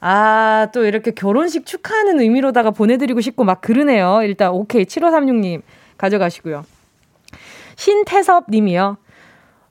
[0.00, 4.20] 아, 또 이렇게 결혼식 축하하는 의미로다가 보내드리고 싶고 막 그러네요.
[4.22, 5.62] 일단 오케이 7536님
[5.98, 6.64] 가져가시고요.
[7.76, 8.96] 신태섭 님이요.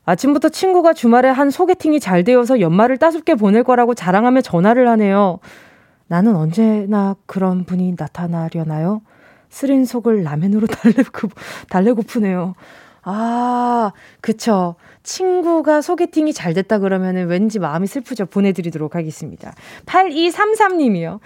[0.06, 5.40] 아침부터 친구가 주말에 한 소개팅이 잘 되어서 연말을 따숩게 보낼 거라고 자랑하며 전화를 하네요.
[6.08, 9.02] 나는 언제나 그런 분이 나타나려나요?
[9.50, 11.30] 쓰린 속을 라면으로 달래고,
[11.70, 12.56] 달래고프네요.
[13.12, 13.92] 아,
[14.22, 14.76] 그쵸.
[15.04, 18.28] 친구가 소개팅이 잘 됐다 그러면은 왠지 마음이 슬프죠.
[18.28, 19.54] 보내드리도록 하겠습니다.
[19.86, 21.20] 8233님이요.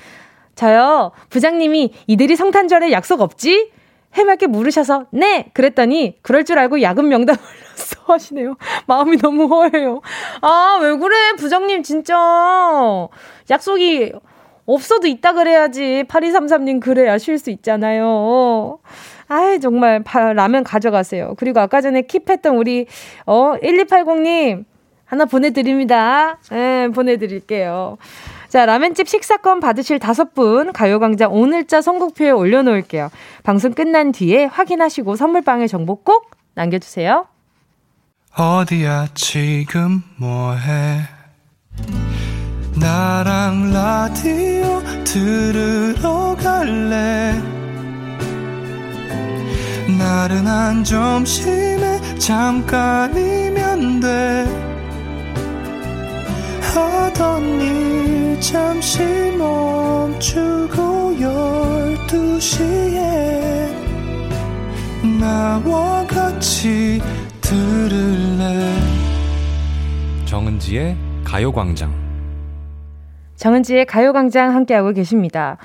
[0.55, 3.71] 저요, 부장님이 이들이 성탄절에 약속 없지?
[4.13, 8.55] 해맑게 물으셔서 네 그랬더니 그럴 줄 알고 야근 명단 올렸어 하시네요.
[8.85, 10.01] 마음이 너무 허해요.
[10.41, 12.15] 아 왜 그래 부장님 진짜
[13.49, 14.13] 약속이
[14.67, 18.77] 없어도 있다 그래야지 8233님 그래야 쉴 수 있잖아요.
[19.27, 20.03] 아이 정말
[20.35, 21.35] 라면 가져가세요.
[21.37, 22.85] 그리고 아까 전에 킵했던 우리
[23.25, 24.65] 어 1280님
[25.05, 26.37] 하나 보내드립니다.
[26.49, 27.97] 네, 보내드릴게요.
[28.49, 33.09] 자, 라면집 식사권 받으실 다섯 분 가요광장 오늘자 선곡표에 올려놓을게요.
[33.43, 37.25] 방송 끝난 뒤에 확인하시고 선물방에 정보 꼭 남겨주세요.
[38.35, 41.01] 어디야 지금 뭐해
[42.79, 47.62] 나랑 라디오 들으러 갈래
[50.03, 54.45] 나른한 점심에 잠깐이면 돼
[56.73, 58.99] 하던 일 잠시
[59.37, 63.69] 멈추고 열두 시에
[65.21, 67.01] 나와 같이
[67.39, 68.75] 들을래
[70.25, 71.93] 정은지의 가요광장
[73.37, 75.57] 정은지의 가요광장 함께하고 계십니다.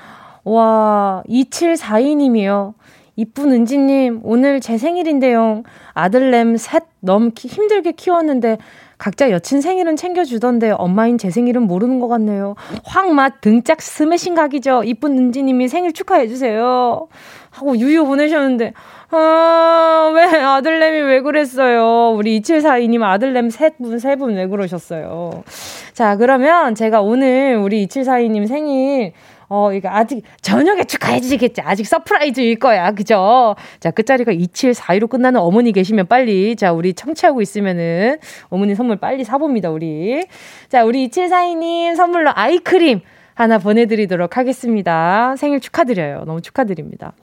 [0.45, 2.78] 와, 2742님이요.
[3.19, 5.63] 이쁜 은지님, 오늘 제 생일인데요.
[5.93, 8.57] 아들냄 셋 너무 힘들게 키웠는데
[8.97, 12.55] 각자 여친 생일은 챙겨주던데 엄마인 제 생일은 모르는 것 같네요.
[12.85, 14.83] 확맛 등짝 스매싱 각이죠.
[14.85, 17.07] 이쁜 은지님이 생일 축하해주세요.
[17.49, 18.71] 하고 유유 보내셨는데,
[19.11, 22.13] 아, 왜 아들냄이 왜 그랬어요?
[22.15, 25.43] 우리 2742님 아들냄 세 분, 세 분 왜 그러셨어요?
[25.93, 29.11] 자, 그러면 제가 오늘 우리 2742님 생일
[29.49, 31.61] 어, 이거 아직 저녁에 축하해주시겠지.
[31.61, 32.91] 아직 surprise일 거야.
[32.91, 33.55] 그죠?
[33.79, 39.71] 자, 끝자리가 2742로 끝나는 어머니 계시면 빨리, 자, 우리 청취하고 있으면은 어머니 선물 빨리 사봅니다,
[39.71, 40.23] 우리.
[40.69, 43.01] 자, 우리 2742님 선물로 eye cream
[43.33, 45.35] 하나 보내드리도록 하겠습니다.
[45.37, 46.25] 생일 축하드려요.
[46.25, 47.13] 너무 축하드립니다.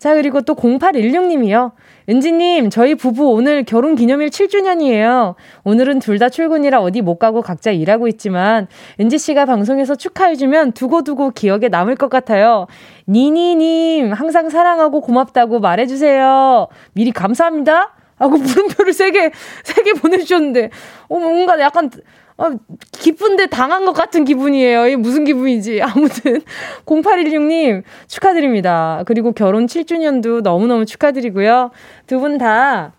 [0.00, 1.72] 자, 그리고 또 0816님이요.
[2.08, 5.34] 은지님, 저희 부부 오늘 결혼 기념일 7주년이에요.
[5.64, 8.66] 오늘은 둘 다 출근이라 어디 못 가고 각자 일하고 있지만,
[8.98, 12.66] 은지씨가 방송에서 축하해주면 두고두고 기억에 남을 것 같아요.
[13.08, 16.68] 니니님, 항상 사랑하고 고맙다고 말해주세요.
[16.94, 17.92] 미리 감사합니다.
[18.18, 19.30] 하고 물음표를 세 개,
[19.64, 20.70] 세개 보내주셨는데,
[21.10, 21.90] 어, 뭔가 약간,
[22.40, 22.50] 아,
[22.92, 24.86] 기쁜데 당한 것 같은 기분이에요.
[24.86, 25.82] 이게 무슨 기분이지?
[25.84, 26.40] 아무튼
[26.86, 29.02] 0816님 축하드립니다.
[29.06, 31.70] 그리고 결혼 7주년도 너무너무 축하드리고요.
[32.06, 32.92] 두 분 다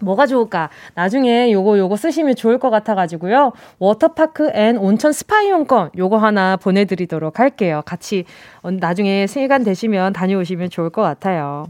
[0.00, 0.70] 뭐가 좋을까?
[0.94, 3.52] 나중에 요거 요거 쓰시면 좋을 것 같아가지고요.
[3.78, 7.80] 워터파크 and 온천 스파 이용권 요거 하나 보내드리도록 할게요.
[7.86, 8.24] 같이
[8.62, 11.66] 나중에 시간 되시면 다녀오시면 좋을 것 같아요.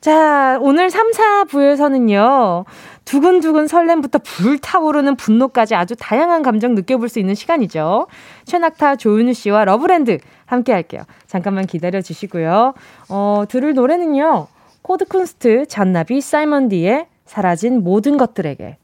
[0.00, 2.64] 자, 오늘 3, 4부에서는요,
[3.04, 8.06] 두근두근 설렘부터 불타오르는 분노까지 아주 다양한 감정 느껴볼 수 있는 시간이죠.
[8.46, 11.02] 최낙타, 조윤우 씨와 러브랜드 함께 할게요.
[11.26, 12.72] 잠깐만 기다려 주시고요.
[13.10, 14.46] 어, 들을 노래는요,
[14.80, 18.78] 코드쿤스트, 잔나비, 사이먼디의 사라진 모든 것들에게.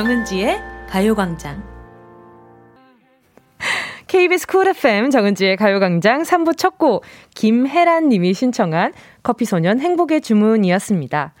[0.00, 0.58] 정은지의
[0.88, 1.62] 가요광장.
[4.06, 11.34] KBS 쿨 FM 정은지의 가요광장 3부 첫 곡, 김혜란 님이 신청한 커피소년 행복의 주문이었습니다.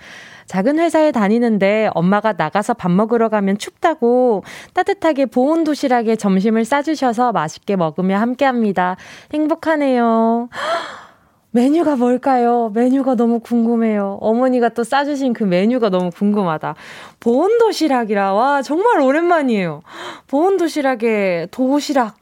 [0.44, 4.44] 작은 회사에 다니는데 엄마가 나가서 밥 먹으러 가면 춥다고
[4.74, 8.96] 따뜻하게 보온 도시락에 점심을 싸주셔서 맛있게 먹으며 함께 합니다.
[9.32, 10.50] 행복하네요.
[11.52, 12.70] 메뉴가 뭘까요?
[12.74, 14.18] 메뉴가 너무 궁금해요.
[14.20, 16.74] 어머니가 또 싸주신 그 메뉴가 너무 궁금하다.
[17.18, 19.82] 보온 도시락이라, 와, 정말 오랜만이에요.
[20.28, 22.14] 보온 도시락에 도시락.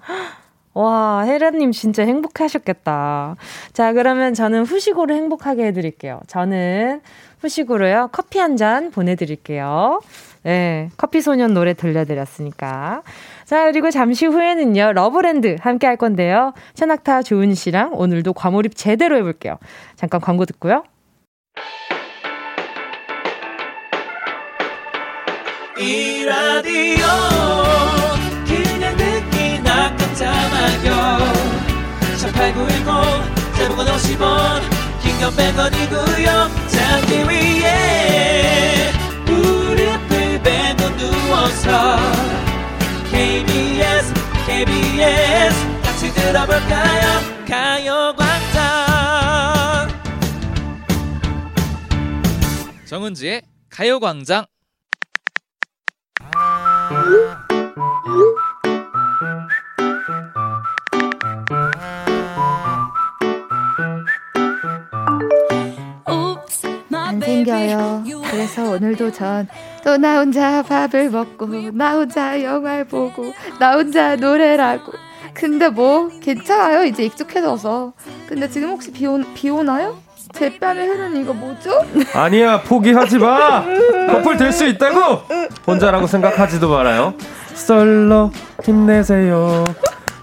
[0.72, 3.36] 와, 혜라님 진짜 행복하셨겠다.
[3.72, 6.20] 자, 그러면 저는 후식으로 행복하게 해드릴게요.
[6.26, 7.00] 저는
[7.40, 10.00] 후식으로요, 커피 한 잔 보내드릴게요.
[10.44, 13.02] 네, 커피 소년 노래 들려드렸으니까.
[13.48, 16.52] 자, 그리고 잠시 후에는요, 러브랜드 함께 할 건데요.
[16.74, 19.56] 최낙타 조은 씨랑 오늘도 과몰입 제대로 해볼게요.
[19.96, 20.84] 잠깐 광고 듣고요.
[25.78, 27.06] 이 라디오
[28.46, 31.18] 그냥 듣기나 깜짝마요
[32.18, 32.84] 18910
[33.56, 34.60] 대목원 50원
[35.00, 36.26] 긴건 100원이고요
[36.68, 38.92] 잠기 위에
[39.24, 42.47] 무릎을 베고 누워서
[43.18, 44.14] KBS
[44.46, 45.82] KBS.
[45.82, 47.20] 같이 들 들어볼까요?
[47.48, 48.68] 가요광장.
[52.86, 54.46] 정은지의 가요광장.
[66.94, 68.04] 안 생겨요.
[68.30, 69.48] 그래서 오늘도 전
[69.88, 74.92] 또 나 혼자 밥을 먹고 나 혼자 영화를 보고 나 혼자 노래라고.
[75.32, 76.84] 근데 뭐 괜찮아요?
[76.84, 77.94] 이제 익숙해져서.
[78.28, 79.96] 근데 지금 혹시 비, 오, 비 오나요?
[80.34, 81.70] 제 뺨에 흐르는 이거 뭐죠?
[82.12, 83.64] 아니야 포기하지 마!
[84.12, 85.22] 커플 될 수 있다고!
[85.66, 87.14] 혼자라고 생각하지도 말아요.
[87.54, 88.30] 솔로
[88.62, 89.64] 힘내세요.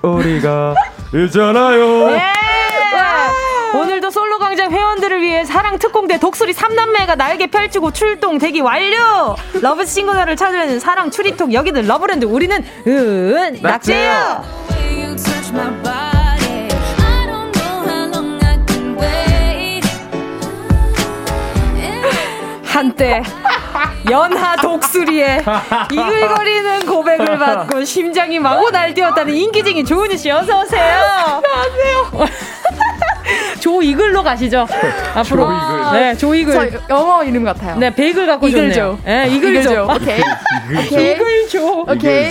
[0.04, 0.76] 우리가
[1.12, 2.10] 있잖아요
[4.56, 10.80] 광장 회원들을 위해 사랑 특공대 독수리 3남매가 날개 펼치고 출동 대기 완료 love signal을 찾으려는
[10.80, 14.46] 사랑 추리톡 여기는 러브랜드 우리는 은낙지요
[22.64, 23.24] 한때
[24.10, 25.44] 연하 독수리에
[25.92, 31.42] 이글거리는 고백을 받고 심장이 마구 날뛰었다는 인기쟁이 조은희 씨 어서 오세요.
[31.44, 32.56] 안녕하세요.
[33.60, 34.68] 조이글로 가시죠.
[35.16, 35.48] 앞으로.
[35.48, 35.92] 조이글.
[35.94, 36.80] 네, 조이글.
[36.90, 37.78] 영어 이름 같아요.
[37.78, 39.00] 네, 베이글 갖고 이글조.
[39.06, 39.88] 네, 이글조.
[39.90, 40.22] 오케이.
[41.14, 41.86] 이글조.
[41.90, 42.30] 오케이.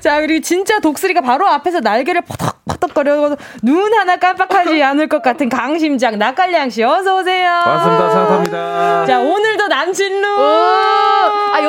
[0.00, 6.18] 자, 그리고 진짜 독수리가 바로 앞에서 날개를 퍼덕퍼덕거려 눈 하나 깜빡하지 않을 것 같은 강심장
[6.18, 7.60] 나깔량 씨 어서 오세요.
[7.64, 8.10] 반갑습니다.
[8.10, 9.06] 사랑합니다.
[9.06, 10.26] 자, 오늘도 남친루.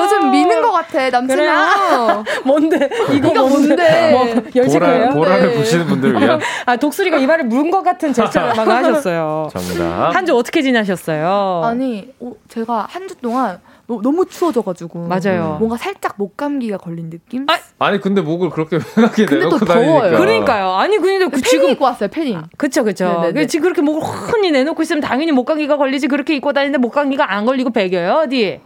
[0.08, 1.10] 아, 요즘 미는 것 같아.
[1.10, 1.44] 남친루.
[2.46, 2.90] 뭔데?
[3.14, 4.12] 이거 뭔데?
[4.12, 5.10] 뭐, 열쇠예요?
[5.12, 5.56] 보라 를 네.
[5.58, 6.40] 보시는 분들 위한.
[6.66, 9.50] 아, 독수리가 이발을 문것 같은 제스처를 막 하셨어요.
[9.52, 10.16] 정답.
[10.16, 11.62] 한 주 어떻게 지나셨어요?
[11.64, 15.56] 아니, 어, 제가 한 주 동안 너무 추워져가지고 맞아요.
[15.60, 17.46] 뭔가 살짝 목 감기가 걸린 느낌?
[17.80, 20.10] 아, 니 근데 목을 그렇게 편하게 내놓고 다니니까.
[20.18, 20.72] 그러니까요.
[20.74, 22.42] 아니 근데 그 지금 입고 왔어요 패딩.
[22.58, 23.32] 그쵸 그쵸.
[23.34, 26.92] 그 지금 그렇게 목을 흔히 내놓고 있으면 당연히 목 감기가 걸리지 그렇게 입고 다니는데 목
[26.92, 28.60] 감기가 안 걸리고 배겨요 어디?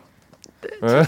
[0.62, 1.04] 네?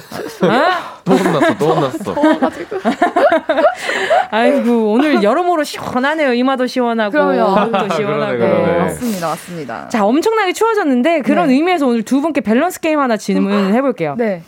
[1.06, 2.16] 또 혼났어, 또 혼났어.
[4.32, 6.34] 아이고, 오늘 여러모로 시원하네요.
[6.34, 7.12] 이마도 시원하고.
[7.12, 7.72] 그럼요.
[7.72, 8.38] 도 시원하고.
[8.38, 8.80] 그러네, 그러네.
[8.80, 9.90] 맞습니다, 맞습니다.
[9.90, 11.56] 자, 엄청나게 추워졌는데, 그런 네.
[11.56, 14.16] 의미에서 오늘 두 분께 밸런스 게임 하나 질문을 해볼게요.
[14.18, 14.42] 네.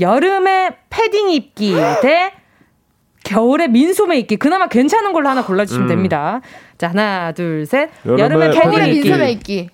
[0.00, 2.32] 여름에 패딩 입기 대
[3.24, 4.36] 겨울에 민소매 입기.
[4.36, 5.88] 그나마 괜찮은 걸로 하나 골라주시면 음.
[5.88, 6.40] 됩니다.
[6.78, 7.90] 자, 하나, 둘, 셋.
[8.04, 9.00] 여름에, 여름에 패딩 입기.
[9.02, 9.68] 민소매 입기.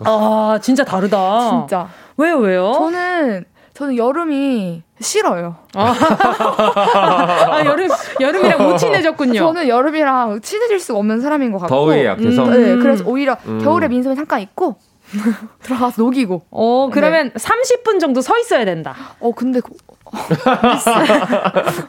[0.00, 1.50] 아, 진짜 다르다.
[1.50, 1.88] 진짜.
[2.18, 2.72] 왜요, 왜요?
[2.74, 3.44] 저는
[3.76, 5.56] 저는 여름이 싫어요.
[5.74, 5.92] 아,
[7.52, 9.38] 아 여름 여름이랑 못 친해졌군요.
[9.38, 11.74] 저는 여름이랑 친해질 수 없는 사람인 것 같고.
[11.74, 12.44] 더위에 약해서.
[12.44, 13.60] 음, 네, 그래서 오히려 음.
[13.62, 14.76] 겨울에 민소매 잠깐 입고
[15.62, 16.46] 들어가서 녹이고.
[16.50, 17.38] 어, 그러면 네.
[17.38, 18.94] 30분 정도 서 있어야 된다.
[19.20, 19.70] 어, 근데 그,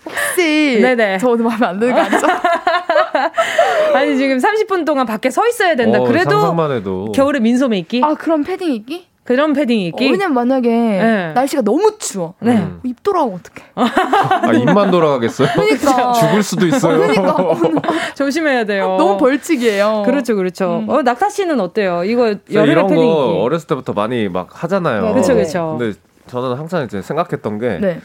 [0.03, 1.19] 혹시 네네.
[1.19, 2.27] 저도 마음에 안 드는 거 아니죠?
[3.93, 6.01] 아니 지금 30분 동안 밖에 서 있어야 된다.
[6.01, 8.01] 어, 그래도 겨울에 민소매 입기?
[8.03, 9.07] 아 그럼 패딩 입기?
[9.27, 10.07] 그런 패딩 입기?
[10.07, 11.33] 어, 왜냐면 만약에 네.
[11.33, 12.35] 날씨가 너무 추워.
[12.39, 12.55] 네.
[12.55, 12.79] 음.
[12.85, 13.71] 입 돌아오면 어떡해.
[13.75, 15.49] 아, 입만 돌아가겠어요?
[15.53, 16.13] 그러니까.
[16.15, 16.97] 죽을 수도 있어요.
[16.97, 17.35] 그러니까.
[18.15, 18.95] 조심해야 돼요.
[18.97, 20.03] 너무 벌칙이에요.
[20.05, 20.79] 그렇죠, 그렇죠.
[20.85, 20.89] 음.
[20.89, 22.05] 어, 낙타 씨는 어때요?
[22.05, 23.05] 이거 여름에 패딩 입기.
[23.05, 25.07] 어렸을 때부터 많이 막 하잖아요.
[25.07, 25.75] 네, 그렇죠, 그렇죠.
[25.77, 27.99] 근데 저는 항상 이제 생각했던 게 네.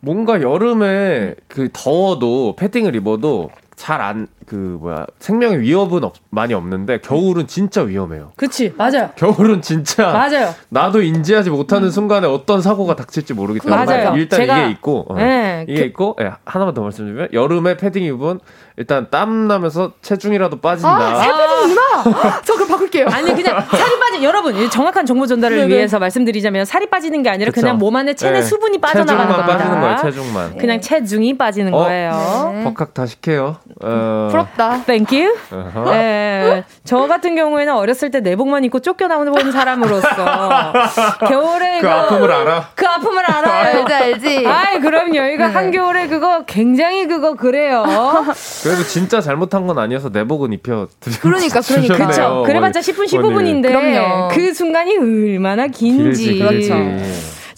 [0.00, 7.46] 뭔가 여름에 그 더워도 패딩을 입어도 잘안 그 뭐야 생명의 위협은 없, 많이 없는데 겨울은
[7.46, 8.32] 진짜 위험해요.
[8.36, 9.10] 그렇지 맞아요.
[9.14, 10.54] 겨울은 진짜 맞아요.
[10.70, 11.90] 나도 인지하지 못하는 음.
[11.90, 14.16] 순간에 어떤 사고가 닥칠지 모르기 때문에 맞아요.
[14.16, 15.66] 일단 이게 있고 어, 네.
[15.68, 18.40] 이게 있고 예, 하나만 더 말씀드리면 여름에 패딩 입은
[18.78, 20.88] 일단 땀 나면서 체중이라도 빠진다.
[20.88, 22.40] 아, 살 빠지는구나.
[22.46, 23.06] 저 그럼 바꿀게요.
[23.08, 25.68] 아니 그냥 살이 빠진 여러분 정확한 정보 전달을 네네.
[25.68, 27.62] 위해서 말씀드리자면 살이 빠지는 게 아니라 그쵸?
[27.62, 28.42] 그냥 몸 안에 체내 네.
[28.42, 29.58] 수분이 빠져나가는 겁니다.
[29.58, 29.96] 빠지는 거예요.
[29.98, 30.56] 체중만.
[30.58, 31.78] 그냥 체중이 빠지는 어?
[31.78, 32.52] 거예요.
[32.54, 32.64] 네.
[32.64, 33.56] 벅학 다시켜요.
[33.82, 34.28] 어...
[34.38, 34.84] 부럽다.
[34.84, 35.36] Thank you.
[35.50, 35.90] Uh-huh.
[35.90, 40.08] 네, 저 같은 경우에는 어렸을 때 내복만 입고 쫓겨나온 사람으로서
[41.28, 42.70] 겨울에 그, 그 아픔을 알아.
[42.74, 43.84] 그 아픔을 알아요.
[43.84, 44.46] 알지 알지.
[44.46, 45.22] 아이 그럼요.
[45.32, 45.52] 이거 네.
[45.52, 47.84] 한겨울에 그거 굉장히 그거 그래요.
[48.62, 50.88] 그래도 진짜 잘못한 건 아니어서 내복은 입혀
[51.20, 52.42] 그러니까 그러니까 그렇죠.
[52.46, 54.28] 그래봤자 10분 15분인데 그럼요.
[54.28, 55.98] 그 순간이 얼마나 긴지.
[56.08, 56.74] 길지, 그렇죠.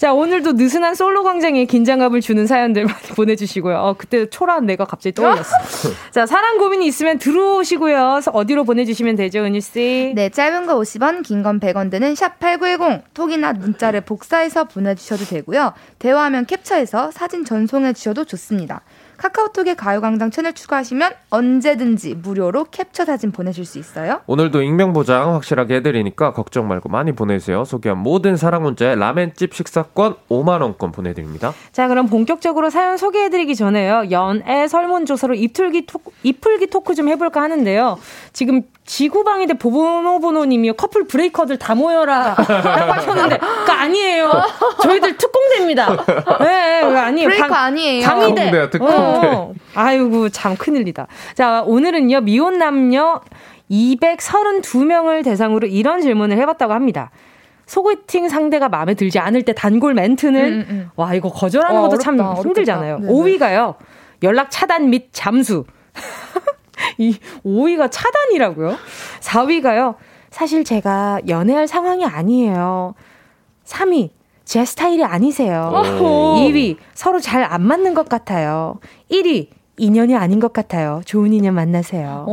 [0.01, 3.77] 자, 오늘도 느슨한 솔로 광장에 긴장감을 주는 사연들 많이 보내주시고요.
[3.77, 5.51] 어, 그때 초라한 내가 갑자기 떠올랐어.
[6.09, 8.21] 자, 사랑 고민이 있으면 들어오시고요.
[8.33, 10.13] 어디로 보내주시면 되죠, 은유씨?
[10.15, 13.03] 네, 짧은 거 50원, 긴 건 100원 드는 샵8910.
[13.13, 15.73] 톡이나 문자를 복사해서 보내주셔도 되고요.
[15.99, 18.81] 대화하면 캡처해서 사진 전송해 주셔도 좋습니다.
[19.21, 24.21] 카카오톡에 가요광장 채널 추가하시면 언제든지 무료로 캡처 사진 보내실 수 있어요.
[24.25, 27.63] 오늘도 익명 보장 확실하게 해드리니까 걱정 말고 많이 보내주세요.
[27.63, 31.53] 소개한 모든 사랑 문자에 라멘집 식사권 5만 원권 보내드립니다.
[31.71, 34.05] 자 그럼 본격적으로 사연 소개해드리기 전에요.
[34.09, 37.99] 연애 설문조사로 입틀기 토, 입풀기 토크 좀 해볼까 하는데요.
[38.33, 44.31] 지금 지구방위 대 보노보노님이 커플 breaker들 다 모여라 라고 하셨는데 그거 아니에요.
[44.81, 46.05] 저희들 특공대입니다.
[46.39, 47.27] 네, 아니에요.
[47.29, 48.05] breaker 방, 아니에요.
[48.07, 48.35] 방위대.
[48.35, 48.89] 특공대야, 특공
[49.19, 49.27] 대.
[49.27, 51.07] 어, 아이고 참 큰일이다.
[51.35, 53.21] 자 오늘은요 미혼 남녀
[53.69, 57.11] 232명을 대상으로 이런 질문을 해봤다고 합니다.
[57.65, 60.89] 소개팅 상대가 마음에 들지 않을 때 단골 멘트는 음, 음.
[60.95, 62.95] 와 이거 거절하는 어, 것도 어렵다, 참 힘들잖아요.
[62.95, 63.13] 어렵겠다.
[63.13, 63.75] 5위가요.
[64.23, 65.63] 연락 차단 및 잠수.
[66.97, 68.75] 이 5위가 차단이라고요?
[69.21, 69.95] 4위가요.
[70.29, 72.93] 사실 제가 연애할 상황이 아니에요.
[73.65, 74.09] 3위.
[74.51, 75.71] 제 스타일이 아니세요.
[76.01, 76.35] 오.
[76.41, 76.75] 2위.
[76.93, 78.79] 서로 잘 안 맞는 것 같아요.
[79.09, 79.47] 1위.
[79.77, 80.99] 인연이 아닌 것 같아요.
[81.05, 82.25] 좋은 인연 만나세요.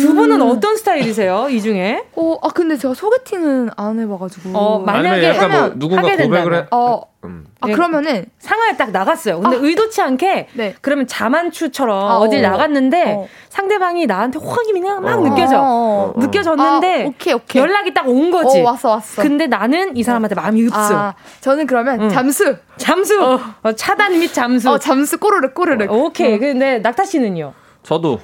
[0.00, 1.48] 두 분은 어떤 스타일이세요?
[1.50, 2.04] 이 중에?
[2.16, 4.58] 어, 아 근데 제가 소개팅은 안 해봐가지고.
[4.58, 6.66] 어, 만약에 뭐 하면 뭐 누군가 하게 고백을 해.
[6.72, 7.46] 어, 음.
[7.60, 7.72] 아, 네.
[7.72, 9.40] 그러면은 상황에 딱 나갔어요.
[9.40, 9.60] 근데 아.
[9.62, 10.74] 의도치 않게 네.
[10.80, 12.50] 그러면 자만추처럼 아, 어딜 어.
[12.50, 13.28] 나갔는데 어.
[13.48, 15.22] 상대방이 나한테 호감이 그냥 막 어.
[15.22, 15.60] 느껴져.
[15.62, 16.12] 어.
[16.16, 17.62] 느껴졌는데 아, 오케이, 오케이.
[17.62, 18.60] 연락이 딱 온 거지.
[18.60, 19.22] 어, 왔어 왔어.
[19.22, 20.76] 근데 나는 이 사람한테 마음이 흡수.
[20.78, 22.08] 아, 저는 그러면 응.
[22.10, 22.56] 잠수.
[22.76, 23.40] 잠수.
[23.76, 24.70] 차단 및 잠수.
[24.70, 25.90] 어, 잠수 꼬르륵 꼬르륵.
[25.90, 26.38] 오케이.
[26.38, 27.54] 근데 낙타 씨는요?
[27.82, 28.20] 저도.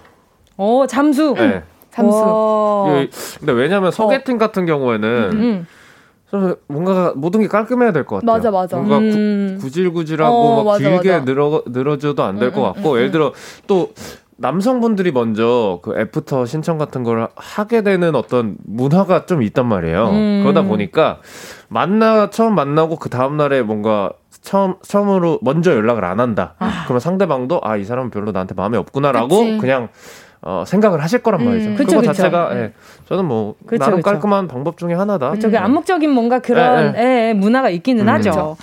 [0.57, 1.35] 어, 잠수.
[1.39, 1.63] 네.
[1.91, 2.85] 잠수.
[2.91, 5.67] 예, 근데 왜냐면 소개팅 같은 경우에는 음.
[6.35, 6.41] 음.
[6.41, 8.33] 좀 뭔가 모든 게 깔끔해야 될 것 같아요.
[8.37, 8.77] 맞아, 맞아.
[8.77, 9.59] 뭔가 음.
[9.61, 11.25] 구, 질구질하고 어, 막 맞아, 길게 맞아.
[11.25, 13.33] 늘어 늘어져도 안 될것 음, 음, 같고 음, 예를 들어
[13.67, 13.91] 또
[14.37, 20.09] 남성분들이 먼저 그 애프터 신청 같은 걸 하게 되는 어떤 문화가 좀 있단 말이에요.
[20.09, 20.41] 음.
[20.43, 21.19] 그러다 보니까
[21.69, 24.11] 만나 처음 만나고 그 다음 날에 뭔가
[24.41, 26.55] 처음 처음으로 먼저 연락을 안 한다.
[26.59, 26.85] 아.
[26.85, 29.59] 그러면 상대방도 아 이 사람은 별로 나한테 마음이 없구나라고 그치.
[29.59, 29.89] 그냥
[30.43, 31.71] 어, 생각을 하실 거란 말이죠.
[31.71, 32.13] 음, 그쵸, 그거 그쵸.
[32.15, 32.73] 자체가 예,
[33.09, 35.33] 저는 뭐 그쵸, 나름 깔끔한 방법 중에 하나다.
[35.33, 35.57] 그쵸, 음.
[35.57, 37.29] 암묵적인 뭔가 그런 예, 예.
[37.29, 38.09] 예, 문화가 있기는 음.
[38.09, 38.57] 하죠.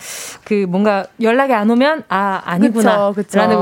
[0.44, 3.14] 그 뭔가 연락이 안 오면 아 아니구나라는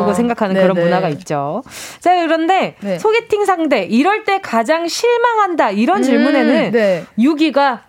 [0.06, 0.68] 거 생각하는 네네.
[0.68, 1.62] 그런 문화가 있죠.
[2.00, 2.98] 자 그런데 네.
[3.00, 7.04] 소개팅 상대 이럴 때 가장 실망한다 이런 음, 질문에는 네.
[7.20, 7.80] 6위가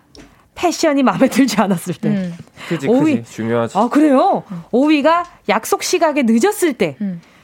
[0.55, 2.09] 패션이 마음에 들지 않았을 때.
[2.09, 2.35] 음.
[2.67, 3.17] 그지, 5위.
[3.19, 3.31] 그지.
[3.31, 3.77] 중요하지.
[3.77, 4.43] 아, 그래요?
[4.71, 6.97] 5위가 약속 시각에 늦었을 때.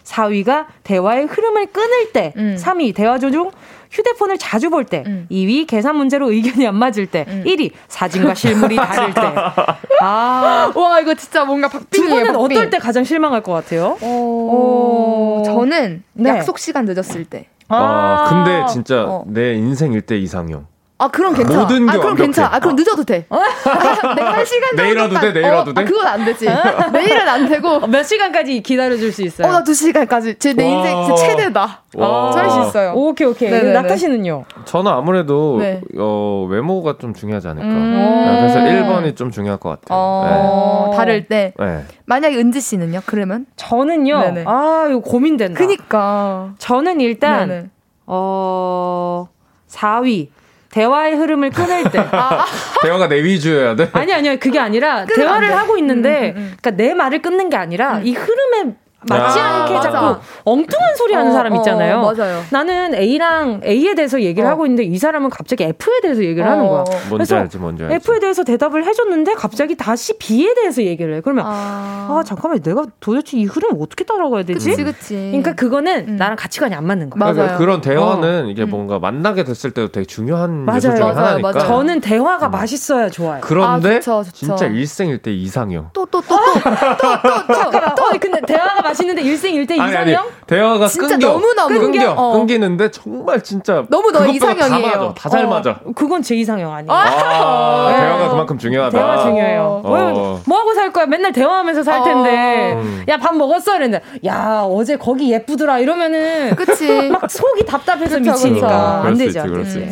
[0.03, 0.05] 음.
[0.05, 2.57] 4위가 대화의 흐름을 끊을 때, 음.
[2.59, 3.51] 3위 대화 조중
[3.91, 5.27] 휴대폰을 자주 볼 때, 음.
[5.31, 7.43] 2위 계산 문제로 의견이 안 맞을 때, 음.
[7.45, 9.21] 1위 사진과 실물이 다를 때.
[10.01, 12.09] 아, 와 이거 진짜 뭔가 박빙이에요.
[12.09, 13.97] 두 분은 어떨 때 가장 실망할 것 같아요?
[14.01, 15.43] 어, 어...
[15.45, 16.29] 저는 네.
[16.29, 17.47] 약속 시간 늦었을 때.
[17.69, 19.23] 아, 근데 진짜 어.
[19.27, 20.72] 내 인생 일대 이상형.
[20.99, 21.59] 아, 그럼 괜찮아.
[21.61, 22.49] 모든 게 아, 그럼 괜찮아.
[22.55, 23.25] 아, 그럼 늦어도 돼.
[23.29, 23.37] 어?
[24.15, 24.83] 내가 한 시간 정도.
[24.83, 25.81] 내일라도 돼, 내일라도 어, 돼?
[25.81, 26.45] 아, 그건 안 되지.
[26.93, 27.67] 내일은 안 되고.
[27.67, 29.47] 어, 몇 시간까지 기다려줄 수 있어요?
[29.47, 30.35] 어, 나 두 시간까지.
[30.39, 31.81] 제 내 인생 최대다.
[31.97, 32.93] 할수 있어요.
[32.95, 33.51] 오케이, 오케이.
[33.73, 34.45] 낙타 씨는요?
[34.65, 35.81] 저는 아무래도, 네.
[35.97, 37.67] 어, 외모가 좀 중요하지 않을까.
[37.67, 39.97] 음~ 네, 그래서 1번이 좀 중요할 것 같아요.
[39.99, 40.97] 어~ 네.
[40.97, 41.53] 다를 때.
[41.59, 41.85] 네.
[42.05, 43.01] 만약에 은지 씨는요?
[43.07, 43.45] 그러면?
[43.57, 44.19] 저는요.
[44.19, 44.43] 네네.
[44.47, 45.57] 아, 이거 고민된다.
[45.57, 46.51] 그니까.
[46.59, 47.69] 저는 일단, 네네.
[48.05, 49.27] 어,
[49.69, 50.29] 4위.
[50.73, 51.99] 대화의 흐름을 끊을 때.
[51.99, 52.45] 아.
[52.81, 53.89] 대화가 내 위주여야 돼?
[53.93, 54.37] 아니, 아니요.
[54.39, 56.53] 그게 아니라 대화를 하고 있는데, 음, 음, 음.
[56.59, 58.73] 그러니까 내 말을 끊는 게 아니라 이 흐름에
[59.07, 59.91] 맞지 아, 않게 맞아.
[59.91, 61.99] 자꾸 엉뚱한 소리 하는 어, 사람 어, 있잖아요.
[61.99, 62.41] 어, 맞아요.
[62.51, 64.51] 나는 A랑 A에 대해서 얘기를 어.
[64.51, 66.83] 하고 있는데 이 사람은 갑자기 F에 대해서 얘기를 하는 거야.
[67.09, 67.95] 뭔지 알지, 뭔지 알지.
[67.95, 71.21] F에 대해서 대답을 해줬는데 갑자기 다시 B에 대해서 얘기를 해.
[71.21, 74.69] 그러면 아, 아 잠깐만 내가 도대체 이 흐름 어떻게 따라가야 되지?
[74.69, 75.15] 그치, 그치.
[75.15, 76.15] 그러니까 그거는 음.
[76.17, 77.19] 나랑 가치관이 안 맞는 거야.
[77.19, 77.33] 맞아요.
[77.35, 78.49] 그러니까 그런 대화는 어.
[78.49, 78.69] 이게 음.
[78.69, 80.77] 뭔가 만나게 됐을 때도 되게 중요한 맞아요.
[80.77, 81.51] 요소 중에 맞아요, 하나니까.
[81.53, 81.67] 맞아요.
[81.67, 82.51] 저는 대화가 음.
[82.51, 83.41] 맛있어야 좋아요.
[83.41, 84.31] 그런데 아, 좋죠, 좋죠.
[84.33, 85.89] 진짜 일생일대 이상형.
[85.93, 90.25] 또 또 또 또또또 또 또 근데 대화가 맛있는데 일생일대 이상형?
[90.47, 91.27] 대화가 끊겨.
[91.27, 92.11] 너무너무 끊겨.
[92.15, 92.33] 어.
[92.33, 95.13] 끊기는데 정말 진짜 너무 너 이상형이에요.
[95.17, 95.79] 다 잘 맞아.
[95.83, 95.91] 어.
[95.95, 96.91] 그건 제 이상형 아니에요.
[96.91, 97.97] 아, 네.
[98.01, 98.97] 대화가 그만큼 중요하다.
[98.97, 99.81] 대화 중요해요.
[99.83, 100.41] 어.
[100.45, 101.05] 뭐 하고 살 거야?
[101.07, 102.73] 맨날 대화하면서 살 텐데.
[102.73, 103.03] 음.
[103.07, 103.75] 야, 밥 먹었어?
[103.77, 104.03] 이랬는데.
[104.27, 105.79] 야, 어제 거기 예쁘더라.
[105.79, 106.55] 이러면은.
[106.55, 107.09] 그치.
[107.09, 108.67] 막 속이 답답해서 그쵸, 미치니까.
[108.67, 109.07] 그쵸.
[109.07, 109.41] 안 되죠.
[109.41, 109.89] 안 되지.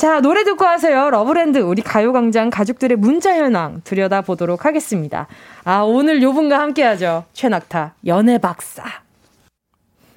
[0.00, 1.10] 자, 노래 듣고 하세요.
[1.10, 5.26] 러브랜드 우리 가요광장 가족들의 문자 현황 들여다보도록 하겠습니다.
[5.62, 7.24] 아, 오늘 요 분과 함께 하죠.
[7.34, 8.82] 최낙타, 연애 박사.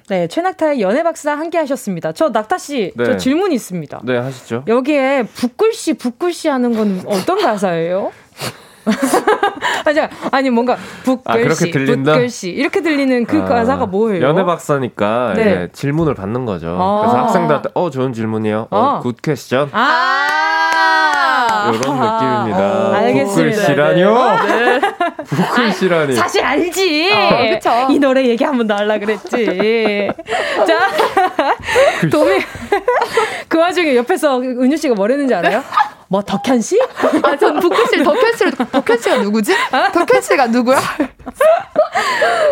[0.08, 2.12] 네, 최낙타의 연애 박사 함께 하셨습니다.
[2.12, 3.04] 저 낙타 씨, 네.
[3.04, 4.00] 저 질문이 있습니다.
[4.04, 4.64] 네, 하시죠.
[4.66, 8.10] 여기에 붓글씨, 붓글씨 하는 건 어떤 가사예요?
[9.86, 14.24] 아니, 아니 뭔가 붓글씨, 아, 붓글씨 이렇게 들리는 그 아, 가사가 뭐예요?
[14.24, 15.68] 연애 박사니까 네.
[15.72, 16.76] 질문을 받는 거죠.
[16.80, 17.00] 아.
[17.00, 18.68] 그래서 학생들한테 어 좋은 질문이요.
[18.70, 19.00] 어, 아.
[19.00, 19.70] Good question.
[19.72, 21.70] 아.
[21.72, 22.58] 이런 느낌입니다.
[22.58, 23.56] 아, 알겠습니다.
[23.56, 24.14] 붓글씨라뇨?
[24.46, 24.80] 네.
[25.24, 26.12] 부클시라니.
[26.12, 27.10] 아, 사실 알지.
[27.66, 27.88] 어.
[27.90, 30.10] 이 노래 얘기 한번더 하려 그랬지.
[30.66, 30.78] 자,
[32.10, 32.40] 도미.
[33.48, 35.62] 그 와중에 옆에서 은유 씨가 뭐랬는지 알아요?
[36.08, 36.78] 뭐 덕현 씨?
[37.22, 39.54] 아, 전 부클 씨, 덕현 씨를 덕현 씨가 누구지?
[39.92, 40.78] 덕현 씨가 누구야?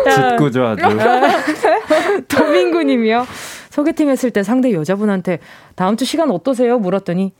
[0.09, 0.83] 짓궂어 아주.
[2.27, 3.25] 도민구님이요.
[3.69, 5.39] 소개팅 했을 때 상대 여자분한테
[5.75, 6.77] 다음 주 시간 어떠세요?
[6.77, 7.33] 물었더니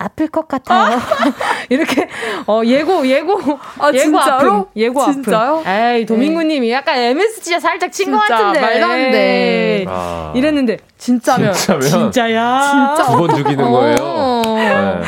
[0.00, 0.94] 아플 것 같아요.
[0.96, 1.00] 아?
[1.70, 2.08] 이렇게
[2.46, 3.36] 어 예고 예고
[3.78, 4.34] 아, 예고 진짜로?
[4.52, 5.58] 아픔 예고 진짜요?
[5.58, 5.66] 아픔.
[5.72, 6.72] 에이 도민구님이 네.
[6.74, 9.84] 약간 MSG가 살짝 친 것 같은데 말도 안 돼.
[9.88, 10.32] 아.
[10.36, 12.60] 이랬는데 진짜면 진짜면 진짜야.
[12.96, 13.96] 진짜 두 번 죽이는 거예요.
[14.00, 14.42] 어.
[14.56, 15.02] 네.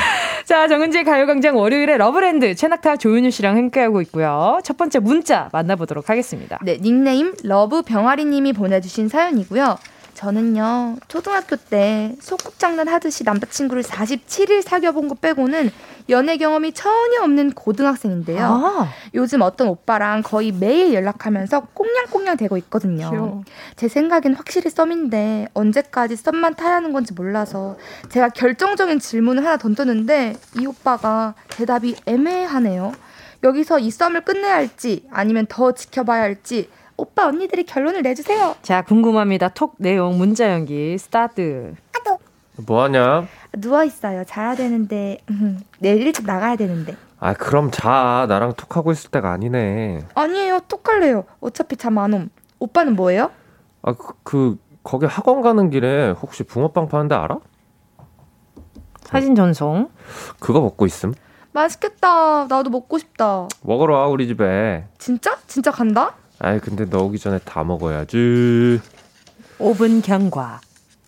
[0.50, 4.58] 자, 정은지의 가요광장 월요일에 러브랜드 최낙타 조윤유 씨랑 함께하고 있고요.
[4.64, 6.58] 첫 번째 문자 만나보도록 하겠습니다.
[6.64, 9.78] 네, 닉네임 러브병아리님이 보내주신 사연이고요.
[10.20, 15.70] 저는요, 초등학교 때 소꿉장난 하듯이 남자친구를 47일 사귀어본 거 빼고는
[16.10, 18.44] 연애 경험이 전혀 없는 고등학생인데요.
[18.44, 18.88] 아.
[19.14, 23.08] 요즘 어떤 오빠랑 거의 매일 연락하면서 꽁냥꽁냥 되고 있거든요.
[23.10, 23.44] 귀여워.
[23.76, 27.78] 제 생각엔 확실히 썸인데 언제까지 썸만 타야 하는 건지 몰라서
[28.10, 32.92] 제가 결정적인 질문을 하나 던졌는데 이 오빠가 대답이 애매하네요.
[33.42, 36.68] 여기서 이 썸을 끝내야 할지 아니면 더 지켜봐야 할지
[37.00, 38.54] 오빠 언니들이 결론을 내주세요.
[38.62, 39.48] 자 궁금합니다.
[39.48, 41.74] 톡 내용 문자 연기 스타트.
[41.96, 42.18] 아도.
[42.66, 43.26] 뭐하냐?
[43.56, 44.22] 누워 있어요.
[44.24, 46.94] 자야 되는데 음, 내일 일찍 나가야 되는데.
[47.18, 50.00] 아 그럼 자 나랑 톡하고 있을 때가 아니네.
[50.14, 50.60] 아니에요.
[50.68, 51.24] 톡할래요.
[51.40, 52.28] 어차피 잠 안 옴.
[52.58, 53.30] 오빠는 뭐예요?
[53.82, 57.38] 아그 그, 거기 학원 가는 길에 혹시 붕어빵 파는데 알아?
[59.00, 59.88] 사진 전송.
[60.38, 61.14] 그거 먹고 있음.
[61.52, 62.46] 맛있겠다.
[62.46, 63.48] 나도 먹고 싶다.
[63.62, 64.84] 먹으러 와 우리 집에.
[64.98, 65.38] 진짜?
[65.46, 66.14] 진짜 간다?
[66.40, 68.80] 아이 근데 너 오기 전에 다 먹어야지.
[69.58, 70.60] 5분 경과.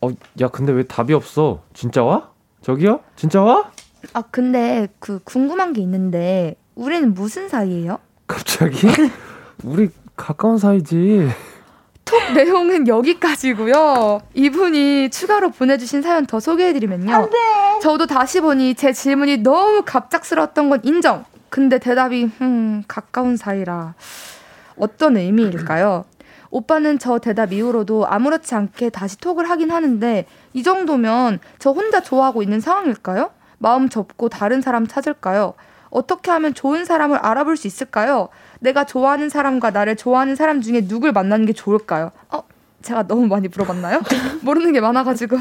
[0.03, 0.11] 어,
[0.41, 1.63] 야 근데 왜 답이 없어?
[1.73, 2.29] 진짜 와?
[2.61, 3.01] 저기요?
[3.17, 3.71] 진짜 와?
[4.13, 7.99] 아 근데 그 궁금한 게 있는데 우리는 무슨 사이예요?
[8.27, 8.87] 갑자기?
[9.65, 11.29] 우리 가까운 사이지.
[12.05, 14.21] 톡 내용은 여기까지고요.
[14.35, 17.15] 이분이 추가로 보내주신 사연 더 소개해드리면요.
[17.15, 17.37] 안돼.
[17.81, 21.25] 저도 다시 보니 제 질문이 너무 갑작스러웠던 건 인정.
[21.49, 23.95] 근데 대답이 음 가까운 사이라.
[24.77, 26.05] 어떤 의미일까요?
[26.51, 32.43] 오빠는 저 대답 이후로도 아무렇지 않게 다시 톡을 하긴 하는데 이 정도면 저 혼자 좋아하고
[32.43, 33.31] 있는 상황일까요?
[33.59, 35.55] 마음 접고 다른 사람 찾을까요?
[35.89, 38.29] 어떻게 하면 좋은 사람을 알아볼 수 있을까요?
[38.61, 42.13] 내가 좋아하는 사람과 나를 좋아하는 사람 중에 누굴 만나는 게 좋을까요?
[42.31, 42.43] 어,
[42.83, 44.01] 제가 너무 많이 물어봤나요?
[44.43, 45.39] 모르는 게 많아가지고.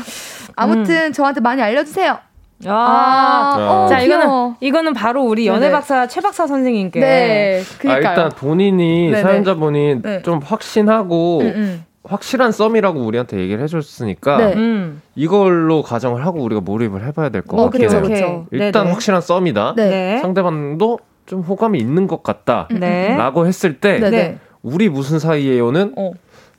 [0.55, 1.13] 아무튼 음.
[1.13, 2.19] 저한테 많이 알려주세요.
[2.65, 6.99] 아, 아, 어, 자 이거는 이거는 바로 우리 연애 박사 최 박사 선생님께.
[6.99, 9.21] 네, 아, 일단 본인이 네네.
[9.21, 10.21] 사연자분이 네.
[10.21, 11.85] 좀 확신하고 음, 음.
[12.03, 14.53] 확실한 썸이라고 우리한테 얘기를 해줬으니까 네.
[14.53, 15.01] 음.
[15.15, 17.87] 이걸로 가정을 하고 우리가 몰입을 해봐야 될것 어, 같아요.
[17.87, 18.45] 그쵸, 그쵸.
[18.51, 18.93] 일단 네네.
[18.93, 19.73] 확실한 썸이다.
[19.75, 20.19] 네.
[20.21, 23.47] 상대방도 좀 호감이 있는 것 같다라고 네.
[23.47, 26.11] 했을 때 우리 무슨 사이에요는 어.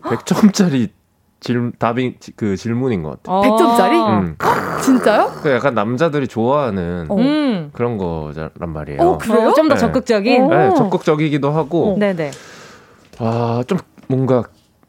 [0.02, 0.88] 100점짜리
[1.42, 3.42] 질, 답이 그 질문인 것 같아요.
[3.42, 3.92] 100점짜리?
[3.94, 4.18] 아.
[4.20, 4.36] 음.
[4.80, 5.32] 진짜요?
[5.42, 7.16] 그 약간 남자들이 좋아하는 어.
[7.16, 7.70] 음.
[7.72, 9.00] 그런 거란 말이에요.
[9.02, 9.52] 어, 그래요?
[9.54, 9.80] 좀더 네.
[9.80, 10.48] 적극적인?
[10.48, 11.94] 네, 적극적이기도 하고.
[11.94, 11.98] 어.
[11.98, 12.30] 네네.
[13.18, 14.44] 아, 좀 뭔가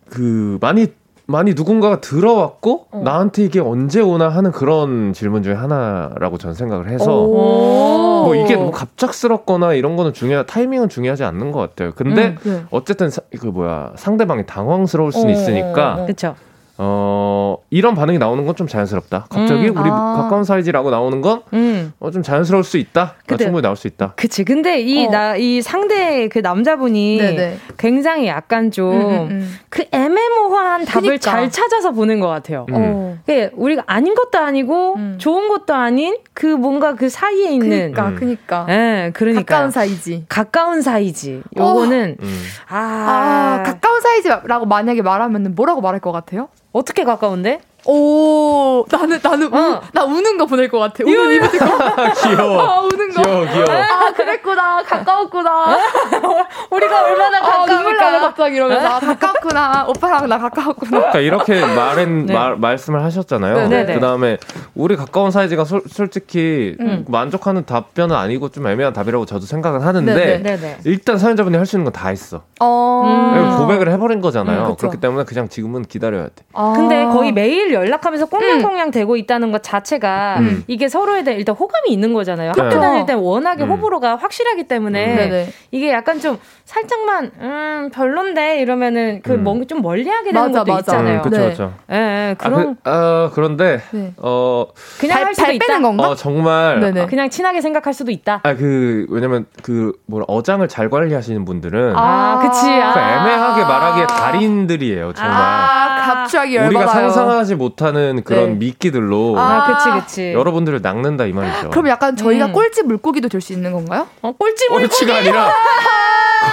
[0.10, 0.88] 그 많이
[1.34, 3.02] 많이 누군가가 들어왔고 어.
[3.04, 8.70] 나한테 이게 언제 오나 하는 그런 질문 중에 하나라고 저는 생각을 해서 뭐 이게 뭐
[8.70, 11.92] 갑작스럽거나 이런 거는 중요 타이밍은 중요하지 않는 것 같아요.
[11.96, 12.64] 근데 음, 네.
[12.70, 16.36] 어쨌든 사, 그 뭐야 상대방이 당황스러울 수는 있으니까 그렇죠.
[16.78, 19.26] 어, 이런 반응이 나오는 건 좀 자연스럽다.
[19.30, 20.22] 갑자기 음, 우리 아.
[20.22, 21.92] 가까운 사이즈라고 나오는 건, 음.
[22.00, 23.16] 어, 좀 자연스러울 수 있다.
[23.26, 24.14] 그 충분히 나올 수 있다.
[24.16, 24.44] 그치.
[24.44, 25.10] 근데 이, 어.
[25.10, 27.58] 나, 이 상대 그 남자분이 네네.
[27.78, 29.56] 굉장히 약간 좀, 음, 음, 음.
[29.70, 31.32] 그 애매모호한 답을 그러니까.
[31.32, 32.68] 잘 찾아서 보는 것 같아요.
[32.70, 32.76] 음.
[32.76, 33.18] 어.
[33.26, 37.94] 그 우리가 아닌 것도 아니고, 좋은 것도 아닌 그 뭔가 그 사이에 있는.
[37.94, 38.66] 그니까, 그니까.
[38.70, 39.44] 예, 네, 그러니까.
[39.56, 40.26] 가까운 사이지.
[40.30, 41.42] 가까운 사이지.
[41.58, 42.26] 요거는, 어.
[42.70, 43.60] 아.
[43.60, 43.64] 아.
[43.64, 46.50] 가까운 사이즈라고 만약에 말하면 뭐라고 말할 것 같아요?
[46.74, 47.62] 어떻게 가까운데?
[47.86, 49.58] 오, 나는, 나는, 어.
[49.58, 51.04] 우, 나 우는 거 보낼 것 같아.
[51.04, 51.58] 우는 이모티
[52.24, 52.62] 귀여워.
[52.62, 53.22] 아, 우는 거.
[53.22, 53.70] 귀여워, 귀여워.
[53.82, 54.84] 아, 그랬구나.
[54.84, 55.78] 가까웠구나.
[56.72, 58.08] 우리가 얼마나 가까울까.
[58.08, 58.88] 아, 갑자기 이러면서.
[58.88, 59.86] 아, 가까웠구나.
[59.90, 60.92] 오빠랑 나 가까웠구나.
[60.98, 62.34] 그러니까 이렇게 말은, 네.
[62.34, 63.68] 말, 말씀을 하셨잖아요.
[63.68, 64.38] 네, 네, 그 다음에,
[64.76, 67.06] 우리 가까운 사이즈가 솔, 솔직히 음.
[67.10, 70.58] 만족하는 답변은 아니고 좀 애매한 답이라고 저도 생각은 하는데, 네, 네.
[70.58, 72.42] 네, 일단 사연자분이 할 수 있는 건 다 했어.
[72.60, 73.04] 어.
[73.06, 73.58] 음.
[73.58, 74.68] 고백을 해버린 거잖아요.
[74.70, 76.32] 음, 그렇기 때문에 그냥 지금은 기다려야 돼.
[76.54, 76.74] 아.
[76.76, 78.92] 근데 거의 매일 연락하면서 꽁냥꽁냥 음.
[78.92, 80.64] 되고 있다는 것 자체가 음.
[80.68, 82.52] 이게 서로에 대한 일단 호감이 있는 거잖아요.
[82.56, 83.70] 학교 다닐 때 워낙에 음.
[83.72, 85.52] 호불호가 확 확실하기 때문에 음.
[85.72, 89.68] 이게 약간 좀 살짝만 음 별론데 이러면은 그 음.
[89.68, 90.80] 좀 멀리하게 되는 맞아, 것도 맞아.
[90.94, 91.22] 있잖아요.
[91.22, 91.44] 그렇죠, 네.
[91.46, 91.74] 그렇죠.
[91.92, 94.14] 예, 네, 그런 아, 그, 어, 그런데 네.
[94.18, 94.66] 어
[95.00, 95.80] 그냥 발, 할 수도 있다.
[95.80, 96.10] 건가?
[96.10, 97.06] 어, 정말 네네.
[97.06, 98.42] 그냥 친하게 생각할 수도 있다.
[98.44, 102.70] 아 그 왜냐면 그 뭐라 어장을 잘 관리하시는 분들은 아, 그치.
[102.70, 102.94] 아.
[102.94, 105.36] 그 애매하게 말하기에 달인들이에요, 정말.
[105.36, 106.78] 아, 갑자기 열받아요.
[106.80, 108.56] 우리가 상상하지 못하는 그런 네.
[108.56, 110.34] 미끼들로 아, 그치, 그치.
[110.34, 111.70] 여러분들을 낚는다 이 말이죠.
[111.70, 112.52] 그럼 약간 저희가 음.
[112.54, 114.08] 꼴찌 물고기도 될 수 있는 건가요?
[114.22, 114.88] 어, 꼴찌 물고기.
[114.90, 115.52] 꼴찌가 아니라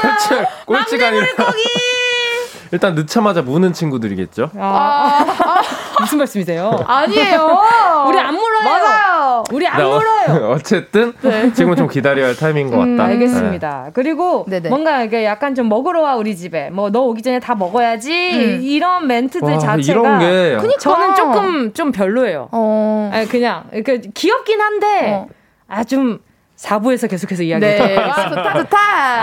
[0.03, 1.26] 꼴찌 꼴찌가 아니라
[2.72, 4.51] 일단 넣자마자 무는 친구들이겠죠.
[4.57, 5.61] 아, 아,
[6.01, 6.84] 무슨 말씀이세요?
[6.86, 7.62] 아니에요.
[8.09, 8.64] 우리 안 물어요.
[8.64, 9.44] 맞아요.
[9.53, 10.51] 우리 안 네, 어, 물어요.
[10.53, 11.53] 어 쨌든 네.
[11.53, 13.09] 지금은 좀 기다려야 할 타이밍인 것 음, 같다.
[13.09, 13.82] 음, 알겠습니다.
[13.86, 13.90] 네.
[13.94, 14.68] 그리고 네네.
[14.68, 18.61] 뭔가 이게 약간 좀 먹으러 와 우리 집에 뭐 너 오기 전에 다 먹어야지 음.
[18.62, 20.26] 이런 멘트들 와, 자체가 이런 게
[20.57, 20.78] 그러니까.
[20.80, 22.48] 저는 조금 좀 별로예요.
[22.51, 23.11] 어.
[23.12, 25.28] 아니, 그냥 그 귀엽긴 한데 어.
[25.68, 26.18] 아좀
[26.57, 27.96] 4부에서 계속해서 이야기를 네.
[27.96, 28.78] 아, 좋다, 좋다.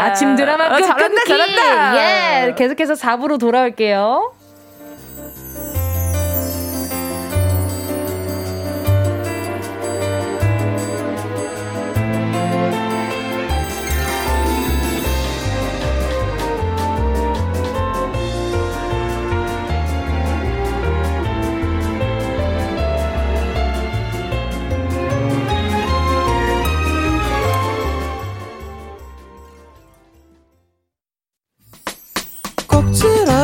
[0.06, 1.98] 아침 드라마 끝, 어, 잘한다, 잘한다.
[2.48, 4.32] 예, 계속해서 4부로 돌아올게요.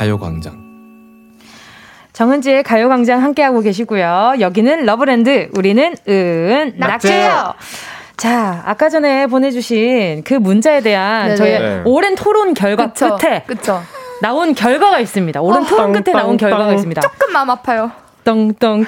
[0.00, 0.58] 가요광장.
[2.14, 4.36] 정은지의 가요광장 함께하고 계시고요.
[4.40, 7.52] 여기는 러브랜드, 우리는 은낙지요.
[8.16, 11.36] 자, 아까 전에 보내주신 그 문자에 대한 네네.
[11.36, 11.82] 저희 네.
[11.84, 13.82] 오랜 토론 결과 그쵸, 끝에 그쵸.
[14.22, 15.38] 나온 결과가 있습니다.
[15.42, 17.02] 오랜 어, 토론 끝에 나온 결과가 있습니다.
[17.02, 17.92] 조금 마음 아파요.
[18.24, 18.86] 떵떵 떵.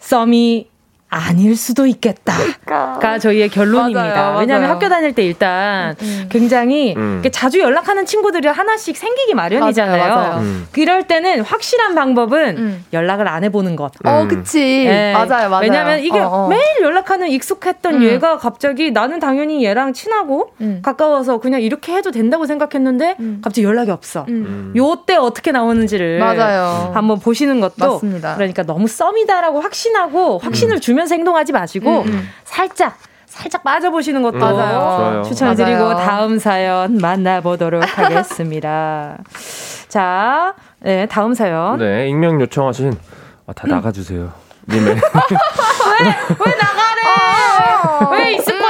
[0.00, 0.71] 썸이
[1.14, 3.18] 아닐 수도 있겠다가 그러니까.
[3.18, 4.02] 저희의 결론입니다.
[4.02, 4.74] 맞아요, 왜냐하면 맞아요.
[4.74, 6.06] 학교 다닐 때 일단 음.
[6.22, 6.28] 음.
[6.30, 7.22] 굉장히 음.
[7.30, 10.14] 자주 연락하는 친구들이 하나씩 생기기 마련이잖아요.
[10.14, 10.66] 맞아요, 음.
[10.72, 12.84] 그럴 때는 확실한 방법은 음.
[12.94, 13.92] 연락을 안 해보는 것.
[14.04, 14.84] 어, 그치.
[14.86, 15.12] 네.
[15.12, 15.60] 맞아요, 맞아요.
[15.60, 16.48] 왜냐하면 이게 어, 어.
[16.48, 18.02] 매일 연락하는 익숙했던 음.
[18.04, 24.24] 얘가 갑자기 나는 당연히 얘랑 친하고 가까워서 그냥 이렇게 해도 된다고 생각했는데 갑자기 연락이 없어.
[24.74, 26.90] 요때 어떻게 나오는지를 맞아요.
[26.94, 28.34] 한번 보시는 것도 맞습니다.
[28.36, 32.28] 그러니까 너무 썸이다라고 확신하고 확신을 주면 보면서 행동하지 마시고 음, 음.
[32.44, 32.96] 살짝
[33.26, 35.22] 살짝 빠져보시는 것도 맞아요.
[35.22, 35.96] 추천드리고 맞아요.
[36.06, 39.16] 다음 사연 만나보도록 하겠습니다.
[39.88, 41.78] 자, 네, 다음 사연.
[41.78, 42.92] 네, 익명 요청하신
[43.46, 43.70] 아, 다 음.
[43.70, 44.30] 나가주세요.
[44.68, 45.00] 님의 왜,
[46.04, 47.00] 왜 나가래?
[48.04, 48.10] 어.
[48.10, 48.61] 왜 있을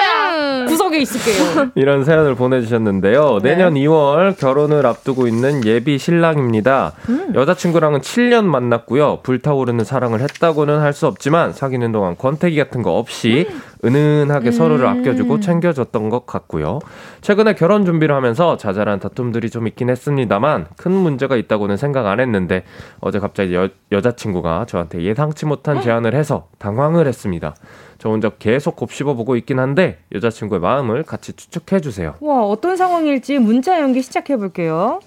[0.93, 1.71] 구석에 있을게요.
[1.75, 3.41] 이런 사연을 보내주셨는데요.
[3.43, 3.51] 네.
[3.51, 6.93] 내년 2월 결혼을 앞두고 있는 예비 신랑입니다.
[7.09, 7.33] 음.
[7.35, 9.21] 여자친구랑은 7년 만났고요.
[9.23, 13.63] 불타오르는 사랑을 했다고는 할 수 없지만 사귀는 동안 권태기 같은 거 없이 음.
[13.85, 14.53] 은은하게 음.
[14.53, 16.81] 서로를 아껴주고 챙겨줬던 것 같고요.
[17.23, 22.65] 최근에 결혼 준비를 하면서 자잘한 다툼들이 좀 있긴 했습니다만 큰 문제가 있다고는 생각 안 했는데
[23.01, 27.55] 어제 갑자기 여, 여자친구가 저한테 예상치 못한 제안을 해서 당황을 했습니다.
[28.03, 32.17] 저 혼자 계속 곱씹어보고 있긴 한데 여자친구의 마음을 같이 추측해주세요.
[32.19, 34.99] 와 어떤 상황일지 문자 연기 시작해볼게요.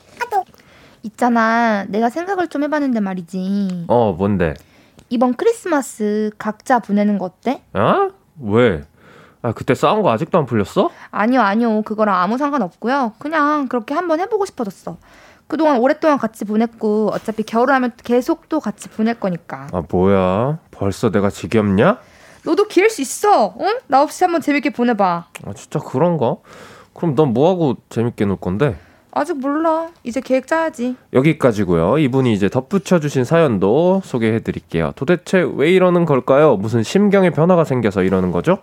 [1.03, 3.83] 있잖아 내가 생각을 좀 해봤는데 말이지.
[3.89, 4.53] 어 뭔데?
[5.09, 7.61] 이번 크리스마스 각자 보내는 거 어때?
[7.73, 8.11] 어?
[8.39, 8.85] 왜?
[9.41, 10.89] 아, 그때 싸운 거 아직도 안 풀렸어?
[11.11, 11.81] 아니요, 아니요.
[11.81, 13.11] 그거랑 아무 상관없고요.
[13.19, 14.95] 그냥 그렇게 한번 해보고 싶어졌어.
[15.47, 19.67] 그동안 오랫동안 같이 보냈고 어차피 겨울하면 계속 또 같이 보낼 거니까.
[19.73, 20.59] 아, 뭐야?
[20.71, 21.99] 벌써 내가 지겹냐?
[22.45, 23.55] 너도 기회일 수 있어.
[23.59, 23.79] 응?
[23.87, 25.25] 나 없이 한번 재밌게 보내봐.
[25.45, 26.37] 아, 진짜 그런가?
[26.93, 28.77] 그럼 넌 뭐하고 재밌게 놀 건데?
[29.17, 29.87] 아직 몰라.
[30.03, 30.97] 이제 계획 짜야지.
[31.13, 31.99] 여기까지고요.
[31.99, 34.91] 이분이 이제 덧붙여 주신 사연도 소개해 드릴게요.
[34.97, 36.57] 도대체 왜 이러는 걸까요?
[36.57, 38.57] 무슨 심경의 변화가 생겨서 이러는 거죠?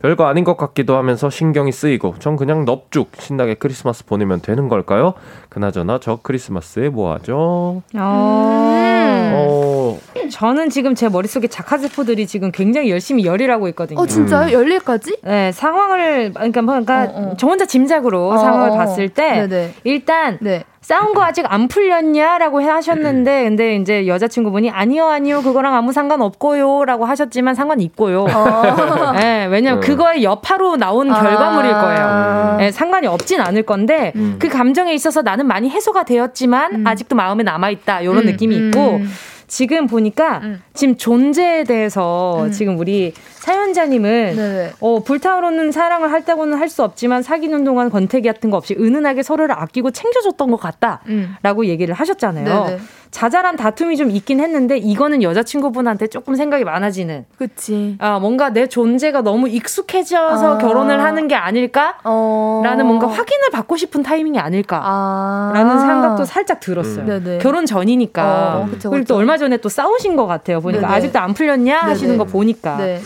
[0.00, 5.14] 별거 아닌 것 같기도 하면서 신경이 쓰이고 전 그냥 넙죽 신나게 크리스마스 보내면 되는 걸까요?
[5.48, 7.82] 그나저나 저 크리스마스에 뭐 하죠?
[7.96, 8.00] 음.
[8.00, 9.85] 어...
[10.30, 14.00] 저는 지금 제 머릿속에 자카세포들이 지금 굉장히 열심히 열일하고 있거든요.
[14.00, 14.48] 어, 진짜요?
[14.48, 14.52] 음.
[14.52, 15.18] 열일까지?
[15.22, 17.34] 네, 상황을 그러니까, 뭐, 그러니까 어, 어.
[17.38, 18.76] 저 혼자 짐작으로 어, 상황을 어, 어.
[18.76, 19.74] 봤을 때 네네.
[19.84, 20.64] 일단 네.
[20.86, 27.04] 싸운 거 아직 안 풀렸냐라고 하셨는데 근데 이제 여자친구분이 아니요 아니요 그거랑 아무 상관 없고요라고
[27.06, 28.22] 하셨지만 상관 있고요.
[28.22, 29.12] 어.
[29.18, 29.80] 네, 왜냐면 어.
[29.80, 31.20] 그거의 여파로 나온 아.
[31.20, 32.56] 결과물일 거예요.
[32.58, 34.36] 네, 상관이 없진 않을 건데 음.
[34.38, 36.86] 그 감정에 있어서 나는 많이 해소가 되었지만 음.
[36.86, 38.26] 아직도 마음에 남아 있다 이런 음.
[38.26, 39.00] 느낌이 있고.
[39.46, 39.48] 음.
[39.48, 40.62] 지금 보니까 음.
[40.74, 42.50] 지금 존재에 대해서 음.
[42.52, 44.72] 지금 우리 사연자님은 네네.
[44.80, 49.22] 어, 불타오르는 사랑을 할 때고는 할 수 없지만 사귀는 동안 권태기 같은 거 없이 은은하게
[49.22, 51.64] 서로를 아끼고 챙겨줬던 것 같다라고 음.
[51.66, 52.64] 얘기를 하셨잖아요.
[52.64, 52.78] 네네.
[53.16, 57.24] 자잘한 다툼이 좀 있긴 했는데 이거는 여자친구분한테 조금 생각이 많아지는.
[57.38, 57.96] 그치.
[57.98, 60.58] 아, 뭔가 내 존재가 너무 익숙해져서 아.
[60.58, 61.96] 결혼을 하는 게 아닐까?
[62.04, 62.60] 어.
[62.62, 64.82] 라는 뭔가 확인을 받고 싶은 타이밍이 아닐까?
[64.84, 65.50] 아.
[65.54, 67.06] 라는 생각도 살짝 들었어요.
[67.06, 67.38] 음.
[67.40, 68.56] 결혼 전이니까.
[68.56, 70.60] 어, 그쵸, 그리고 또 얼마 전에 또 싸우신 것 같아요.
[70.60, 70.92] 보니까 네네.
[70.92, 72.76] 아직도 안 풀렸냐 하시는 거 보니까.
[72.76, 73.00] 네.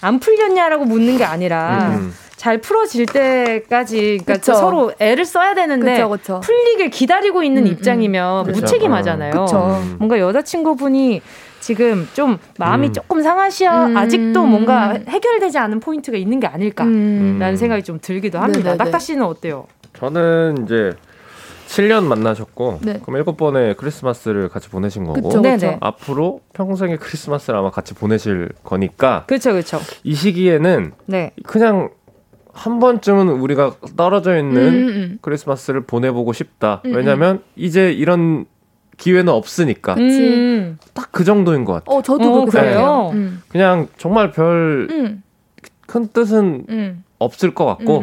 [0.00, 2.12] 안 풀렸냐라고 묻는 게 아니라 음.
[2.42, 4.54] 잘 풀어질 때까지 그러니까 그쵸.
[4.54, 6.40] 서로 애를 써야 되는데 그쵸, 그쵸.
[6.40, 7.72] 풀리길 기다리고 있는 음, 음.
[7.72, 8.52] 입장이면 음.
[8.52, 9.46] 무책임하잖아요.
[9.98, 11.22] 뭔가 여자친구분이
[11.60, 12.92] 지금 좀 마음이 음.
[12.92, 13.96] 조금 상하시어 음.
[13.96, 17.56] 아직도 뭔가 해결되지 않은 포인트가 있는 게 아닐까라는 음.
[17.56, 18.76] 생각이 좀 들기도 합니다.
[18.76, 19.68] 딱딱 씨는 어때요?
[19.92, 20.90] 저는 이제
[21.68, 22.98] 7년 만나셨고 네.
[23.04, 25.78] 그럼 일곱 번의 크리스마스를 같이 보내신 거고 그쵸, 그쵸.
[25.80, 31.30] 앞으로 평생의 크리스마스를 아마 같이 보내실 거니까 그렇죠 그렇죠 이 시기에는 네.
[31.44, 31.90] 그냥
[32.52, 35.18] 한 번쯤은 우리가 떨어져 있는 음, 음, 음.
[35.22, 36.82] 크리스마스를 보내보고 싶다.
[36.84, 37.42] 음, 왜냐면 음.
[37.56, 38.46] 이제 이런
[38.98, 39.94] 기회는 없으니까.
[39.94, 40.78] 음.
[40.94, 41.98] 딱그 정도인 것 같아요.
[41.98, 43.10] 어, 저도 어, 그래요.
[43.14, 43.28] 네.
[43.48, 45.22] 그냥 정말 별큰
[46.12, 48.00] 뜻은 없을 것 같고,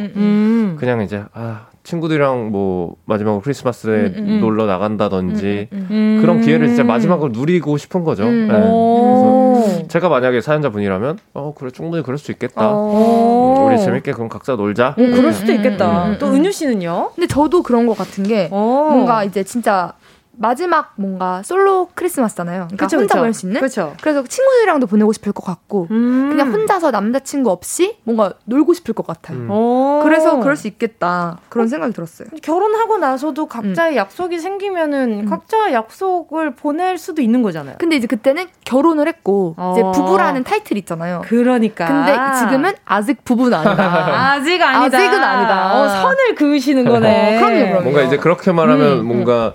[0.77, 4.41] 그냥 이제, 아, 친구들이랑 뭐 마지막으로 크리스마스에 음, 음, 음.
[4.41, 6.17] 놀러 나간다든지 음, 음, 음.
[6.21, 8.25] 그런 기회를 진짜 마지막으로 누리고 싶은 거죠.
[8.25, 8.47] 네.
[8.47, 12.71] 그래서 제가 만약에 사연자 분이라면 어 그래 충분히 그럴 수 있겠다.
[12.71, 14.93] 우리 재밌게 그럼 각자 놀자.
[14.95, 16.15] 그럴 수도 있겠다.
[16.19, 17.11] 또 은유 씨는요?
[17.15, 19.93] 근데 저도 그런 것 같은 게 뭔가 이제 진짜
[20.39, 22.67] 마지막 뭔가 솔로 크리스마스잖아요.
[22.67, 23.59] 그러니까 그쵸, 혼자 보낼 수 있는.
[23.59, 23.93] 그쵸.
[24.01, 26.29] 그래서 친구들이랑도 보내고 싶을 것 같고 음.
[26.29, 29.37] 그냥 혼자서 남자친구 없이 뭔가 놀고 싶을 것 같아요.
[29.37, 30.03] 음.
[30.03, 32.29] 그래서 그럴 수 있겠다 그런 생각이 들었어요.
[32.41, 33.97] 결혼하고 나서도 각자의 음.
[33.97, 35.29] 약속이 생기면은 음.
[35.29, 37.75] 각자 약속을 보낼 수도 있는 거잖아요.
[37.77, 39.73] 근데 이제 그때는 결혼을 했고 어.
[39.73, 41.21] 이제 부부라는 타이틀 있잖아요.
[41.25, 41.85] 그러니까.
[41.85, 43.83] 근데 지금은 아직 부부는 아니다.
[44.31, 44.97] 아직 아니다.
[44.97, 45.75] 아직은 아니다.
[45.81, 47.35] 어, 선을 그으시는 거네.
[47.35, 47.81] 어, 그럼요, 그럼요.
[47.81, 49.53] 뭔가 이제 그렇게 말하면 음, 뭔가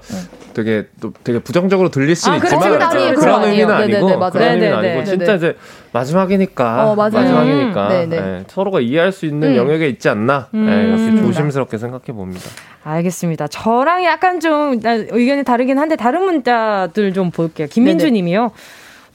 [0.54, 3.20] 되게 또 되게 부정적으로 들릴 수는 아, 있지만 그렇죠.
[3.20, 5.56] 그런 의미는 아니고 네네, 그런 의미는 네네, 아니고 진짜 이제
[5.92, 9.56] 마지막이니까 어, 마지막이니까 음, 네, 서로가 이해할 수 있는 음.
[9.56, 10.66] 영역에 있지 않나 음.
[10.66, 12.48] 네, 이렇게 조심스럽게 생각해 봅니다.
[12.84, 13.48] 알겠습니다.
[13.48, 17.66] 저랑 약간 좀 의견이 다르긴 한데 다른 문자들 좀 볼게요.
[17.70, 18.52] 김민주님이요.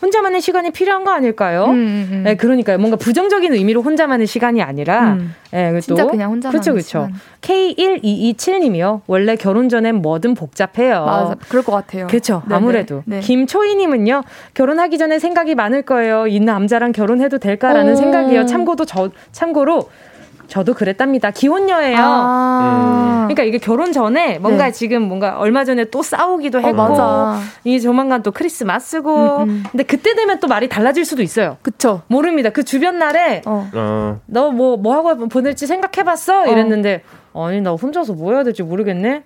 [0.02, 1.66] 혼자만의 시간이 필요한 거 아닐까요?
[1.66, 2.24] 음, 음, 음.
[2.24, 2.78] 네, 그러니까요.
[2.78, 5.36] 뭔가 부정적인 의미로 혼자만의 시간이 아니라, 음.
[5.52, 6.52] 네, 진짜 그냥 혼자만.
[6.52, 7.10] 그렇죠, 그렇죠.
[7.41, 9.02] K1227님이요.
[9.08, 11.06] 원래 결혼 전엔 뭐든 복잡해요.
[11.06, 12.08] 맞아, 그럴 것 같아요.
[12.08, 12.43] 그렇죠.
[12.50, 13.04] 아무래도.
[13.06, 13.20] 네.
[13.20, 14.24] 김초희님은요.
[14.54, 16.28] 결혼하기 전에 생각이 많을 거예요.
[16.28, 17.95] 이 남자랑 결혼해도 될까라는 오.
[17.95, 18.45] 생각이요.
[18.45, 19.89] 참고도 저 참고로
[20.50, 21.32] 저도 그랬답니다.
[21.32, 21.97] 기혼녀예요.
[22.00, 24.72] 아~ 그러니까 이게 결혼 전에 뭔가 네.
[24.72, 29.64] 지금 뭔가 얼마 전에 또 싸우기도 어, 했고 어, 이 조만간 또 크리스마스고 음, 음.
[29.72, 31.58] 근데 그때 되면 또 말이 달라질 수도 있어요.
[31.62, 32.02] 그쵸?
[32.08, 32.50] 모릅니다.
[32.50, 33.70] 그 주변 날에 어.
[33.74, 34.20] 어.
[34.26, 36.47] 너뭐뭐 뭐 하고 보낼지 생각해봤어?
[36.47, 39.24] 이랬는데 아니 나 혼자서 뭐 해야 될지 모르겠네.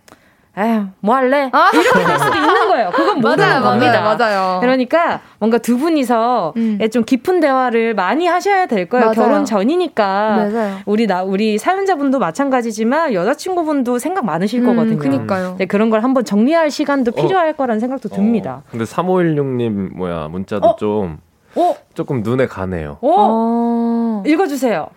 [0.56, 1.50] 에휴, 뭐 할래?
[1.52, 1.72] 아.
[1.74, 2.92] 이렇게 될 수도 있는 거예요.
[2.92, 4.02] 그건 모르는 맞아요, 겁니다.
[4.02, 4.60] 맞아요, 맞아요.
[4.62, 6.78] 그러니까 뭔가 두 분이서 음.
[6.92, 9.08] 좀 깊은 대화를 많이 하셔야 될 거예요.
[9.08, 9.16] 맞아요.
[9.16, 10.04] 결혼 전이니까.
[10.36, 10.78] 맞아요.
[10.86, 15.00] 우리 나 우리 사연자분도 마찬가지지만 여자친구분도 생각 많으실 음, 거거든요.
[15.00, 15.56] 그니까요.
[15.58, 17.22] 네, 그런 걸 한번 정리할 시간도 어.
[17.22, 17.54] 필요할 어.
[17.54, 18.62] 거라는 생각도 듭니다.
[18.66, 18.70] 어.
[18.70, 20.76] 근데 3516님 뭐야 문자도 어?
[20.76, 21.18] 좀
[21.56, 21.76] 어?
[21.96, 22.98] 조금 눈에 가네요.
[23.02, 23.10] 어?
[23.12, 24.24] 어.
[24.28, 24.88] 읽어주세요.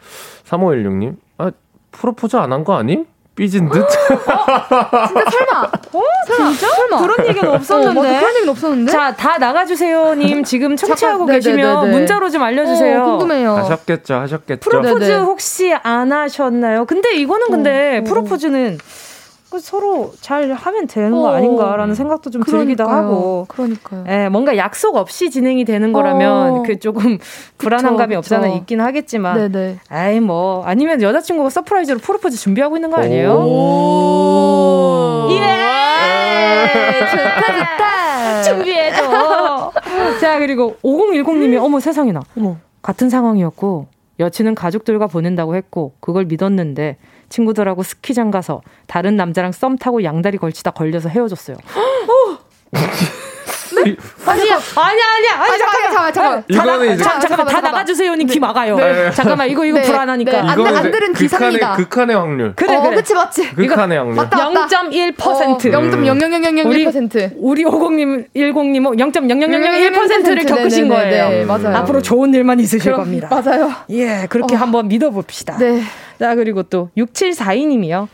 [0.45, 1.51] 3516님, 아
[1.93, 3.07] 프로포즈 안 한 거 아님?
[3.37, 3.83] 삐진 듯?
[3.83, 3.87] 어?
[5.07, 5.63] 진짜 설마?
[5.93, 6.03] 어?
[6.27, 6.51] 설마?
[6.51, 6.75] 진짜?
[6.75, 6.99] 설마?
[7.03, 8.01] 그런 얘기는 없었는데.
[8.01, 8.93] 어, 그런 얘기는 없었는데.
[8.93, 11.93] 자, 다 나가주세요 님 지금 청취하고 잠깐, 계시면 네네네네.
[11.93, 13.03] 문자로 좀 알려주세요.
[13.03, 13.55] 어, 궁금해요.
[13.57, 14.61] 하셨겠죠, 하셨겠죠.
[14.61, 15.19] 프로포즈 네네.
[15.19, 16.87] 혹시 안 하셨나요?
[16.87, 18.05] 근데 이거는 근데 어, 어.
[18.05, 18.79] 프로포즈는
[19.57, 21.29] 그 서로 잘 하면 되는 거 어.
[21.29, 22.65] 아닌가라는 생각도 좀 그러니까요.
[22.67, 23.47] 들기도 하고.
[23.49, 24.05] 그러니까요.
[24.07, 26.63] 예, 뭔가 약속 없이 진행이 되는 거라면 어.
[26.63, 27.17] 그 조금
[27.57, 29.51] 불안한 감이 없잖아 있긴 하겠지만.
[29.51, 29.79] 네네.
[29.91, 33.33] 에이 뭐 아니면 여자친구가 surprise로 프로포즈 준비하고 있는 거 아니에요?
[33.33, 35.29] 오.
[35.31, 35.37] 예.
[37.11, 38.43] 좋다 좋다.
[38.45, 39.73] 준비해줘.
[40.21, 42.21] 자 그리고 5010님이 어머 세상에나.
[42.37, 43.87] 어머 같은 상황이었고
[44.21, 46.99] 여친은 가족들과 보낸다고 했고 그걸 믿었는데
[47.29, 51.57] 친구들하고 스키장 가서 다른 남자랑 썸 타고 양다리 걸치다 걸려서 헤어졌어요.
[51.57, 52.39] 어?
[53.77, 53.95] 네?
[54.27, 56.45] 아니야, 아니야, 아니야, 아니 잠깐만, 잠깐만, 잠깐만.
[56.49, 58.77] 이거는 이제 잠깐만, 다 나가주세요님 귀 막아요.
[58.77, 59.11] 네.
[59.11, 60.51] 잠깐만, 이거 이거 불안하니까.
[60.51, 61.75] 안, 안 들은 기사입니다.
[61.75, 62.55] 극한의 확률.
[62.55, 62.97] 그래, 그래.
[62.97, 63.51] 그치 맞지.
[63.55, 64.17] 극한의 확률.
[64.17, 65.17] 0.1%.
[65.17, 67.33] 0.00001%.
[67.37, 71.29] 우리 50님, 10님 0.00001%를 겪으신 거예요.
[71.29, 71.77] 네, 맞아요.
[71.77, 73.29] 앞으로 좋은 일만 있으실 겁니다.
[73.31, 73.71] 맞아요.
[73.91, 75.59] 예, 그렇게 한번 믿어봅시다.
[75.59, 75.83] 네.
[76.19, 78.09] 자, 그리고 또 6742님이요.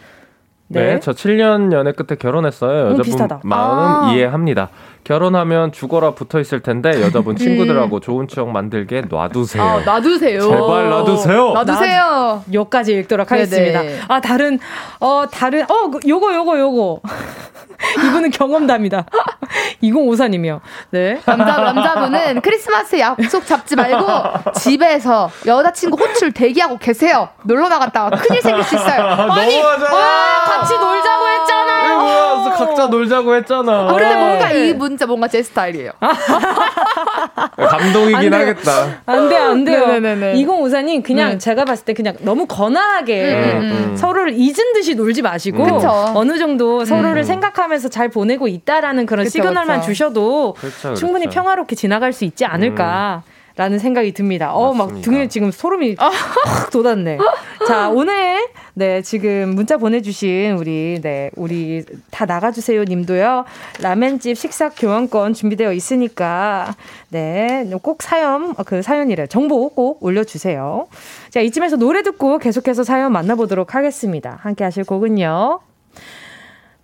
[0.68, 0.94] 네.
[0.94, 1.00] 네.
[1.00, 2.86] 저 7년 연애 끝에 결혼했어요.
[2.86, 4.70] 음, 여자분 음, 마음 아~ 이해합니다.
[5.04, 8.00] 결혼하면 죽어라 붙어 있을 텐데 여자분 친구들하고 음.
[8.00, 9.62] 좋은 추억 만들게 놔두세요.
[9.62, 10.40] 아, 놔두세요.
[10.40, 11.52] 제발 놔두세요.
[11.52, 12.44] 놔두세요.
[12.52, 13.82] 여기까지 읽도록 하겠습니다.
[13.82, 14.00] 네네.
[14.08, 14.58] 아 다른
[15.00, 17.00] 어 다른 어 그, 요거 요거 요거
[18.06, 19.06] 이분은 경험담이다.
[19.82, 20.60] 2054님이요.
[20.90, 21.20] 네.
[21.26, 27.28] 남자, 남자분은 크리스마스 약속 잡지 말고 집에서 여자친구 호출 대기하고 계세요.
[27.42, 29.02] 놀러 나갔다가 큰일 생길 수 있어요.
[29.02, 31.61] 아니, 와, 같이 놀자고 했잖아
[31.92, 32.50] 요.
[32.56, 33.88] 각자 놀자고 했잖아.
[33.88, 35.92] 아, 근데 뭔가 이 문자 뭔가 제 스타일이에요.
[37.56, 39.00] 감동이긴 안 하겠다.
[39.06, 39.86] 안 돼요, 안 돼요.
[39.86, 40.34] 네네네.
[40.34, 41.38] 2054님, 그냥 네.
[41.38, 43.90] 제가 봤을 때 그냥 너무 거나하게 음, 음.
[43.90, 43.96] 음.
[43.96, 45.80] 서로를 잊은 듯이 놀지 마시고 음.
[46.14, 47.24] 어느 정도 서로를 음.
[47.24, 49.86] 생각하면서 잘 보내고 있다라는 그런 그쵸, 시그널만 그쵸.
[49.92, 53.22] 주셔도 그쵸, 충분히 평화롭게 지나갈 수 있지 않을까.
[53.52, 53.56] 음.
[53.56, 54.54] 라는 생각이 듭니다.
[54.54, 56.10] 어, 막 등에 지금 소름이 아.
[56.44, 57.18] 확 돋았네.
[57.66, 63.44] 자, 오늘, 네, 지금 문자 보내주신 우리, 네, 우리 다 나가주세요 님도요.
[63.80, 66.74] 라멘집 식사 교환권 준비되어 있으니까,
[67.10, 69.26] 네, 꼭 사연, 어, 그 사연이래.
[69.26, 70.86] 정보 꼭 올려주세요.
[71.30, 74.38] 자, 이쯤에서 노래 듣고 계속해서 사연 만나보도록 하겠습니다.
[74.42, 75.60] 함께 하실 곡은요.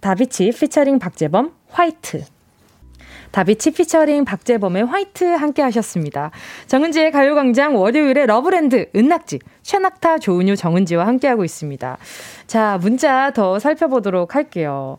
[0.00, 2.37] 다비치 피처링 박재범 화이트.
[3.30, 6.30] 다비치 피처링 박재범의 화이트 함께 하셨습니다.
[6.66, 11.98] 정은지의 가요광장 월요일에 러브랜드 은낙지 최낙타 조은유 정은지와 함께하고 있습니다.
[12.46, 14.98] 자 문자 더 살펴보도록 할게요.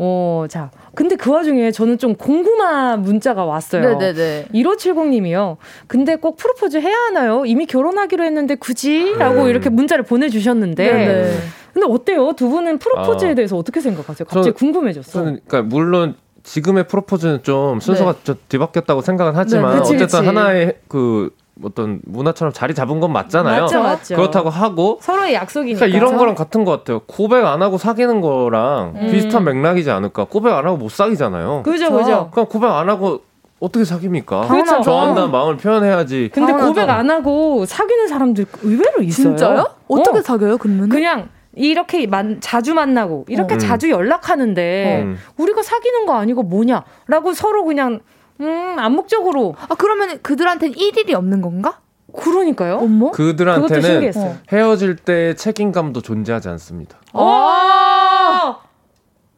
[0.00, 0.70] 어, 자.
[0.94, 3.98] 근데 그 와중에 저는 좀 궁금한 문자가 왔어요.
[3.98, 4.46] 네네네.
[4.54, 5.56] 1570님이요.
[5.88, 7.44] 근데 꼭 프로포즈 해야 하나요?
[7.46, 9.14] 이미 결혼하기로 했는데 굳이?
[9.18, 9.50] 라고 네.
[9.50, 10.92] 이렇게 문자를 보내주셨는데.
[10.92, 11.38] 네네.
[11.74, 12.32] 근데 어때요?
[12.32, 14.26] 두 분은 프로포즈에 아, 대해서 어떻게 생각하세요?
[14.26, 15.24] 갑자기 저, 궁금해졌어요.
[15.24, 18.18] 저는, 그러니까 물론 지금의 프로포즈는 좀 순서가 네.
[18.24, 20.26] 좀 뒤바뀌었다고 생각은 하지만 네, 그치, 어쨌든 그치.
[20.26, 21.30] 하나의 그
[21.64, 23.62] 어떤 문화처럼 자리 잡은 건 맞잖아요.
[23.62, 24.16] 맞죠, 맞죠.
[24.16, 25.80] 그렇다고 하고 서로의 약속이니까.
[25.80, 27.00] 그러니까 이런 거랑 같은 것 같아요.
[27.00, 29.10] 고백 안 하고 사귀는 거랑 음.
[29.10, 30.24] 비슷한 맥락이지 않을까.
[30.24, 31.62] 고백 안 하고 못 사귀잖아요.
[31.64, 32.30] 그죠, 그죠.
[32.30, 33.22] 그럼 고백 안 하고
[33.60, 34.46] 어떻게 사깁니까?
[34.46, 34.82] 그렇죠.
[34.82, 36.30] 좋아한다는 마음을 표현해야지.
[36.32, 36.68] 근데 당연하죠.
[36.68, 39.36] 고백 안 하고 사귀는 사람들 의외로 있어요.
[39.36, 39.66] 진짜요?
[39.88, 40.22] 어떻게 어.
[40.22, 40.88] 사귀어요, 그러면?
[40.88, 41.28] 그냥
[41.58, 43.58] 이렇게 만, 자주 만나고 이렇게 어.
[43.58, 45.18] 자주 연락하는데 음.
[45.36, 48.00] 우리가 사귀는 거 아니고 뭐냐라고 서로 그냥
[48.40, 51.80] 음 암묵적으로 아 그러면 그들한테는 1일이 없는 건가?
[52.16, 52.76] 그러니까요.
[52.76, 53.10] 어머?
[53.10, 54.12] 그들한테는
[54.50, 56.98] 헤어질 때 책임감도 존재하지 않습니다.
[57.12, 58.60] 와!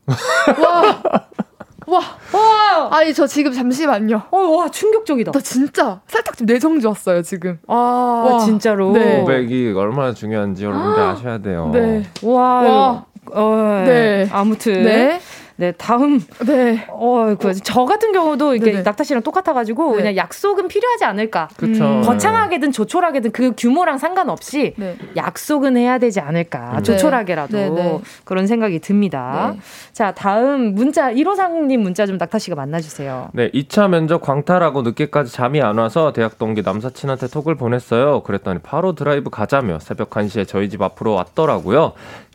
[0.06, 1.26] 와!
[1.90, 2.00] 와,
[2.32, 2.88] 와.
[2.92, 4.22] 아니 저 지금 잠시만요.
[4.30, 5.32] 어, 와 충격적이다.
[5.32, 7.58] 나 진짜 살짝 좀 뇌정지 왔어요 지금.
[7.66, 8.92] 아, 와, 진짜로.
[8.92, 9.20] 네.
[9.20, 11.70] 고백이 얼마나 중요한지 여러분들 아셔야 돼요.
[11.72, 12.04] 네.
[12.22, 12.62] 와.
[12.62, 13.04] 와.
[13.32, 14.28] 어, 네.
[14.32, 14.84] 아무튼.
[14.84, 15.20] 네.
[15.60, 16.18] 네, 다음.
[16.46, 16.86] 네.
[16.88, 19.96] 어, 그, 저 같은 경우도 이게 네 낙타 씨랑 똑같아가지고 네.
[19.98, 21.48] 그냥 약속은 필요하지 않을까.
[21.54, 21.84] 그쵸.
[21.84, 22.00] 음.
[22.00, 24.96] 거창하게든 조촐하게든 그 규모랑 상관없이 네.
[25.16, 26.78] 약속은 해야 되지 않을까.
[26.78, 26.82] 음.
[26.82, 27.68] 조촐하게라도 네.
[27.68, 28.00] 네.
[28.24, 29.52] 그런 생각이 듭니다.
[29.54, 29.60] 네.
[29.92, 33.28] 자, 다음 문자 1호상님 문자 좀 낙타 씨가 만나주세요.
[33.34, 38.22] 네, 2차 면접 광탈하고 늦게까지 잠이 안 와서 대학 동기 남사친한테 톡을 보냈어요.
[38.22, 41.92] 그랬더니 바로 드라이브 가자며 새벽 1시에 저희 집 앞으로 왔더라고요.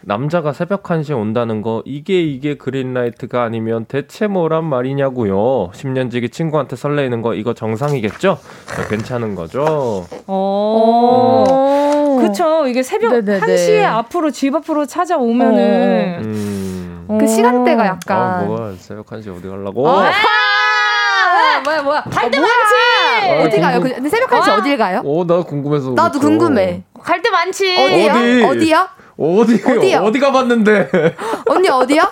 [0.09, 5.71] 남자가 새벽 1시에 온다는 거 이게 이게 그린라이트가 아니면 대체 뭐란 말이냐고요.
[5.71, 8.37] 10년 지기 친구한테 설레이는 거 이거 정상이겠죠?
[8.77, 10.05] 네, 괜찮은 거죠.
[10.27, 12.17] 어.
[12.21, 12.67] 그쵸.
[12.67, 13.39] 이게 새벽 네네네.
[13.39, 17.05] 1시에 앞으로 집 앞으로 찾아오면은 음.
[17.19, 19.87] 그 시간대가 약간 아, 뭐야 새벽 1시 어디 가려고?
[19.89, 20.11] 아,
[21.63, 22.53] 뭐야 뭐야 갈 때 많지
[23.41, 23.79] 어, 디 가요?
[23.81, 24.61] 근데 새벽 1시 어?
[24.61, 25.01] 딜 가요?
[25.03, 26.27] 어, 나 궁금해서 나도 그렇죠.
[26.27, 28.11] 궁금해 갈 때 많지 어디요?
[28.11, 28.43] 어디?
[28.45, 28.87] 어디요?
[29.17, 29.99] 어디 어디요?
[29.99, 30.89] 어디 가봤는데?
[31.47, 32.11] 언니 어디야?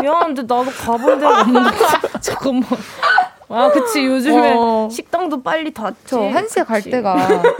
[0.00, 1.70] 미안한데 나도 가본 데가 없는데
[2.20, 2.64] 잠깐만.
[3.48, 4.04] 아, 그치.
[4.04, 4.88] 요즘에 어.
[4.90, 6.28] 식당도 빨리 닫죠.
[6.30, 7.16] 한시에 갈 때가.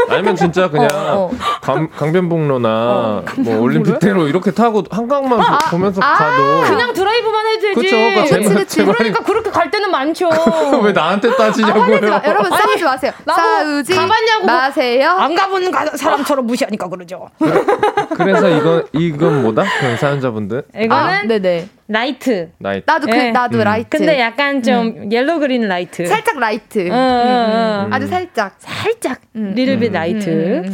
[0.09, 1.31] 아니면 진짜 그냥 어, 어.
[1.63, 3.25] 강, 강변북로나 어.
[3.39, 6.63] 뭐 올림픽대로 이렇게 타고 한강만 아, 보면서 아, 가도.
[6.63, 7.75] 그냥 드라이브만 해도 되지.
[7.75, 7.97] 그쵸.
[8.37, 8.85] 그치, 그치.
[8.85, 10.29] 그러니까 그렇게 갈 때는 많죠.
[10.83, 12.15] 왜 나한테 따지냐고요.
[12.15, 13.13] 아, 여러분 싸우지 마세요.
[13.25, 15.11] 싸우지 가봤냐고 마세요.
[15.11, 17.29] 안 가본 사람처럼 무시하니까 그러죠.
[18.09, 19.65] 그래, 서 이건, 이건 뭐다?
[19.81, 20.65] 그럼 사연자분들.
[20.75, 21.69] 이거는 아, 네네.
[21.89, 22.51] light.
[22.59, 22.85] light.
[22.87, 23.31] 나도 그 네.
[23.31, 23.65] 나도 음.
[23.65, 23.99] light.
[23.99, 25.13] 근데 약간 좀 음.
[25.13, 26.07] yellow green light.
[26.07, 26.91] 살짝 light.
[26.91, 27.89] 어, 어, 어.
[27.91, 28.55] 아주 살짝.
[28.59, 29.21] 살짝.
[29.35, 30.65] little bit light.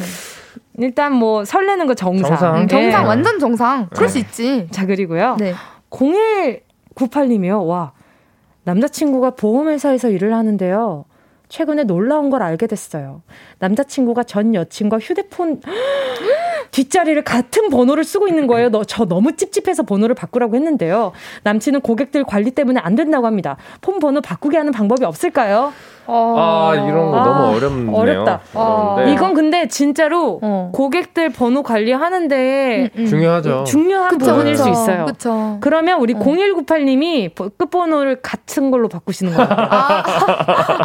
[0.78, 2.30] 일단 뭐 설레는 거 정상.
[2.30, 3.08] 정상, 정상 네.
[3.08, 3.88] 완전 정상.
[3.94, 4.68] 그럴 수 있지.
[4.70, 5.36] 자 그리고요.
[5.38, 5.54] 네.
[5.90, 7.66] 0198님이요.
[7.66, 7.92] 와
[8.64, 11.04] 남자친구가 보험회사에서 일을 하는데요.
[11.52, 13.20] 최근에 놀라운 걸 알게 됐어요.
[13.58, 15.60] 남자친구가 전 여친과 휴대폰
[16.72, 18.70] 뒷자리를 같은 번호를 쓰고 있는 거예요.
[18.70, 21.12] 너, 저 너무 찝찝해서 번호를 바꾸라고 했는데요.
[21.42, 23.58] 남친은 고객들 관리 때문에 안 된다고 합니다.
[23.82, 25.74] 폰 번호 바꾸게 하는 방법이 없을까요?
[26.06, 26.34] 어...
[26.38, 27.96] 아 이런 거 아, 너무 어렵네요.
[27.96, 28.40] 어렵다.
[28.54, 30.70] 아, 이건 근데 진짜로 어.
[30.74, 33.06] 고객들 번호 관리하는데 음, 음.
[33.06, 33.64] 중요하죠.
[33.64, 35.04] 중요한 그쵸, 부분일 그쵸, 수 있어요.
[35.06, 35.58] 그쵸.
[35.60, 36.18] 그러면 우리 어.
[36.18, 39.48] 0198님이 끝번호를 같은 걸로 바꾸시는 거예요.
[39.50, 40.02] 아,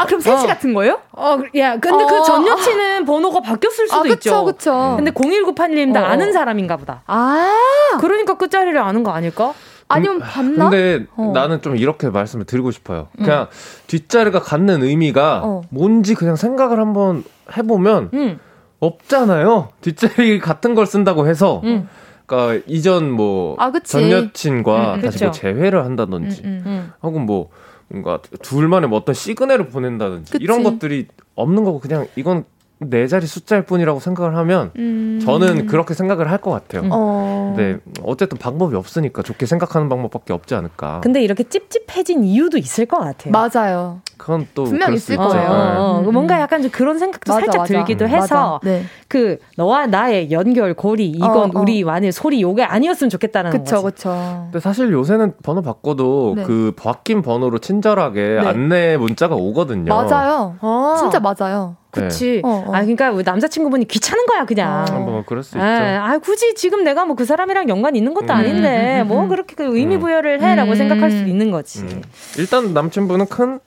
[0.01, 0.47] 아, 그럼 셋이 어.
[0.47, 0.99] 같은 거예요?
[1.13, 4.43] 어, 야, 근데 그 전 여친은 번호가 바뀌었을 수도 아, 그쵸, 있죠.
[4.45, 4.93] 그쵸.
[4.97, 6.05] 근데 0198님 다 어.
[6.05, 7.03] 아는 사람인가 보다.
[7.07, 7.55] 아,
[8.01, 9.53] 그러니까 끝자리를 아는 거 아닐까?
[9.87, 10.69] 아니면 봤나?
[10.69, 11.31] 근데 어.
[11.33, 13.07] 나는 좀 이렇게 말씀을 드리고 싶어요.
[13.15, 13.47] 그냥 음.
[13.87, 15.61] 뒷자리가 갖는 의미가 어.
[15.69, 17.23] 뭔지 그냥 생각을 한번
[17.55, 18.39] 해보면 음.
[18.79, 19.69] 없잖아요.
[19.81, 21.61] 뒷자리 같은 걸 쓴다고 해서.
[21.63, 21.87] 음.
[22.25, 27.49] 그러니까 이전 뭐전 아, 여친과 음, 다시 뭐 재회를 한다든지 음, 음, 혹은 뭐
[27.87, 30.43] 뭔가 둘만의 뭐 어떤 시그널을 보낸다든지 그치.
[30.43, 32.43] 이런 것들이 없는 거고 그냥 이건
[32.79, 35.19] 네 자리 숫자일 뿐이라고 생각을 하면 음.
[35.23, 36.83] 저는 그렇게 생각을 할 것 같아요.
[36.83, 36.89] 음.
[36.91, 37.55] 어.
[37.57, 40.99] 네, 어쨌든 방법이 없으니까 좋게 생각하는 방법밖에 없지 않을까.
[41.01, 43.31] 근데 이렇게 찝찝해진 이유도 있을 것 같아요.
[43.31, 44.01] 맞아요.
[44.17, 45.49] 그건 또 분명 있을 거예요.
[45.49, 45.55] 네.
[45.55, 46.13] 어, 음.
[46.13, 47.73] 뭔가 약간 좀 그런 생각도 맞아, 살짝 맞아.
[47.73, 48.09] 들기도 음.
[48.11, 48.83] 해서 네.
[49.07, 51.61] 그 너와 나의 연결 고리 이건 어, 어.
[51.61, 53.95] 우리 만의 소리 요게 아니었으면 좋겠다는 그쵸, 거지.
[53.95, 54.41] 그쵸.
[54.51, 56.43] 근데 사실 요새는 번호 바꿔도 네.
[56.43, 58.47] 그 바뀐 번호로 친절하게 네.
[58.47, 59.91] 안내 문자가 오거든요.
[59.91, 60.55] 맞아요.
[60.61, 60.95] 어.
[60.99, 61.75] 진짜 맞아요.
[62.01, 62.25] 그치.
[62.35, 62.41] 네.
[62.43, 62.75] 어, 어.
[62.75, 64.85] 아, 그러니까 남자친구분이 귀찮은 거야, 그냥.
[64.89, 65.63] 어, 뭐, 그럴 수 있죠.
[65.65, 68.31] 아, 굳이 지금 내가 뭐 그 사람이랑 연관 있는 것도 음.
[68.31, 69.27] 아닌데, 음, 음, 뭐 음.
[69.29, 70.75] 그렇게 그 의미부여를 해 라고 음.
[70.75, 71.79] 생각할 수 있는 거지.
[71.79, 72.03] 음.
[72.37, 73.59] 일단 남친분은 큰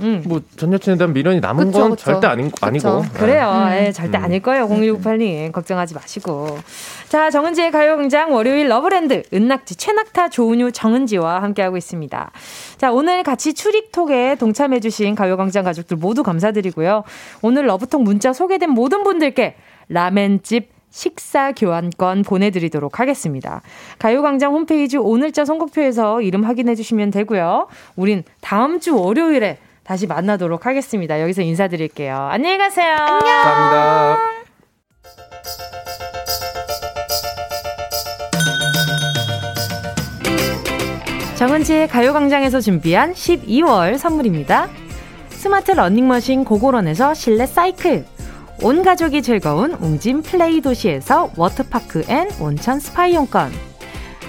[0.00, 0.22] 음.
[0.26, 2.04] 뭐전 여친에 대한 미련이 남은 그쵸, 건 그쵸.
[2.04, 3.02] 절대 아닌, 아니고.
[3.14, 3.66] 그래요.
[3.66, 3.72] 음.
[3.72, 4.24] 예, 절대 음.
[4.24, 4.68] 아닐 거예요.
[4.68, 5.52] 0168님.
[5.52, 6.58] 걱정하지 마시고.
[7.08, 12.30] 자, 정은지의 가요광장 월요일 러브랜드 은낙지 최낙타 조은유 정은지와 함께하고 있습니다.
[12.76, 17.04] 자, 오늘 같이 추릭톡에 동참해주신 가요광장 가족들 모두 감사드리고요.
[17.42, 19.56] 오늘 러브톡 문자 소개된 모든 분들께
[19.88, 23.62] 라멘집 식사 교환권 보내드리도록 하겠습니다.
[23.98, 27.68] 가요광장 홈페이지 오늘자 선곡표에서 이름 확인해 주시면 되고요.
[27.96, 31.18] 우린 다음 주 월요일에 다시 만나도록 하겠습니다.
[31.22, 32.14] 여기서 인사드릴게요.
[32.14, 32.94] 안녕히 가세요.
[32.94, 33.20] 안녕.
[33.20, 34.18] 감사합니다.
[41.36, 44.68] 정은지의 가요광장에서 준비한 12월 선물입니다.
[45.30, 48.04] 스마트 러닝머신 고고런에서 실내 사이클.
[48.62, 53.52] 온 가족이 즐거운 웅진 플레이 도시에서 워터파크 and 온천 스파이용권.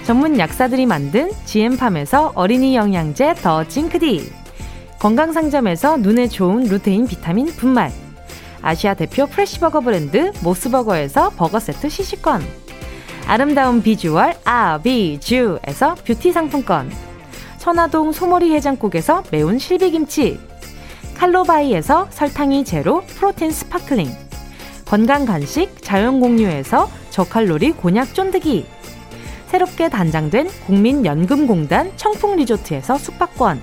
[0.04, 4.39] 전문 약사들이 만든 GM팜에서 어린이 영양제 더 징크디.
[5.00, 7.90] 건강상점에서 눈에 좋은 루테인 비타민 분말.
[8.60, 12.42] 아시아 대표 fresh 버거 브랜드 모스버거에서 버거 세트 시식권.
[13.26, 16.92] 아름다운 비주얼 아비주에서 뷰티 상품권.
[17.56, 20.38] 천화동 소머리 해장국에서 매운 실비김치.
[21.16, 24.06] 칼로바이에서 설탕이 제로 protein sparkling.
[24.84, 28.66] 건강 간식 자연공유에서 저칼로리 곤약 쫀득이.
[29.46, 33.62] 새롭게 단장된 국민연금공단 청풍리조트에서 숙박권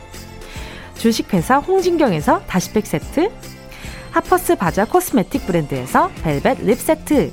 [0.98, 3.30] 주식회사 홍진경에서 다시팩 세트,
[4.12, 7.32] 하퍼스 바자 cosmetic 브랜드에서 벨벳 lip 세트,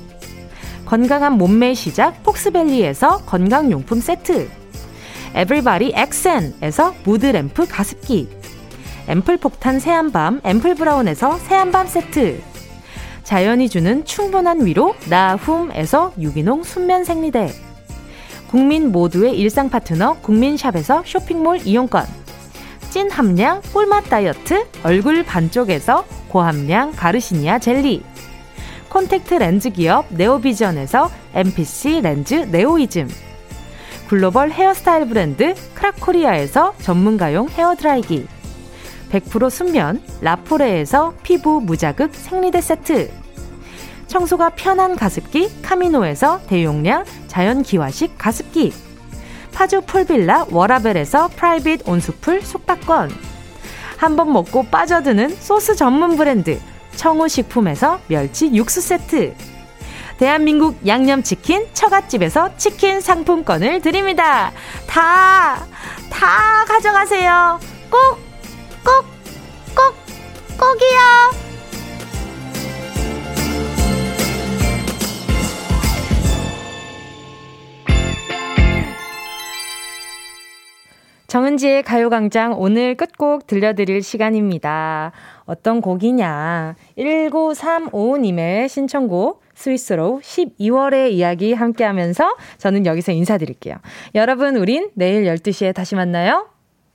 [0.85, 4.49] 건강한 몸매의 시작 폭스밸리에서 건강용품 세트,
[5.33, 8.29] 에블바리 엑센에서 무드램프 가습기,
[9.07, 12.41] 앰플 폭탄 새한밤 앰플 브라운에서 새한밤 세트,
[13.23, 17.51] 자연이 주는 충분한 위로 나훔에서 유기농 순면 생리대,
[18.47, 22.05] 국민 모두의 일상 파트너 국민샵에서 쇼핑몰 이용권,
[22.95, 28.01] 찐 함량 꿀맛 다이어트 얼굴 반쪽에서 고함량 가르시니아 젤리.
[28.87, 33.09] 콘택트 렌즈 기업 네오비전에서 MPC 렌즈 네오이즘.
[34.07, 38.27] 글로벌 헤어스타일 브랜드 크라코리아에서 전문가용 헤어드라이기.
[39.11, 43.11] 100% 순면 라포레에서 피부 무자극 생리대 세트.
[44.07, 48.84] 청소가 편한 가습기 카미노에서 대용량 자연기화식 가습기
[49.55, 53.09] 파주 풀빌라 워라벨에서 private 온수풀 숙박권
[53.97, 56.59] 한번 먹고 빠져드는 소스 전문 브랜드
[56.97, 59.33] 청우식품에서 멸치 육수 세트
[60.17, 64.51] 대한민국 양념치킨 처갓집에서 치킨 상품권을 드립니다.
[64.87, 65.65] 다,
[66.09, 67.59] 다 가져가세요.
[67.89, 68.19] 꼭,
[68.83, 69.05] 꼭,
[69.75, 69.95] 꼭,
[70.57, 71.54] 꼭이요.
[81.35, 85.11] 정은지의 가요광장 오늘 끝곡 들려드릴 시간입니다.
[85.43, 86.77] 어떤 곡이냐.
[86.97, 93.75] 1935님의 신청곡 스위스로 12월의 이야기 함께 하면서 저는 여기서 인사드릴게요.
[94.15, 96.54] 여러분, 우린 내일 12시에 다시 만나요.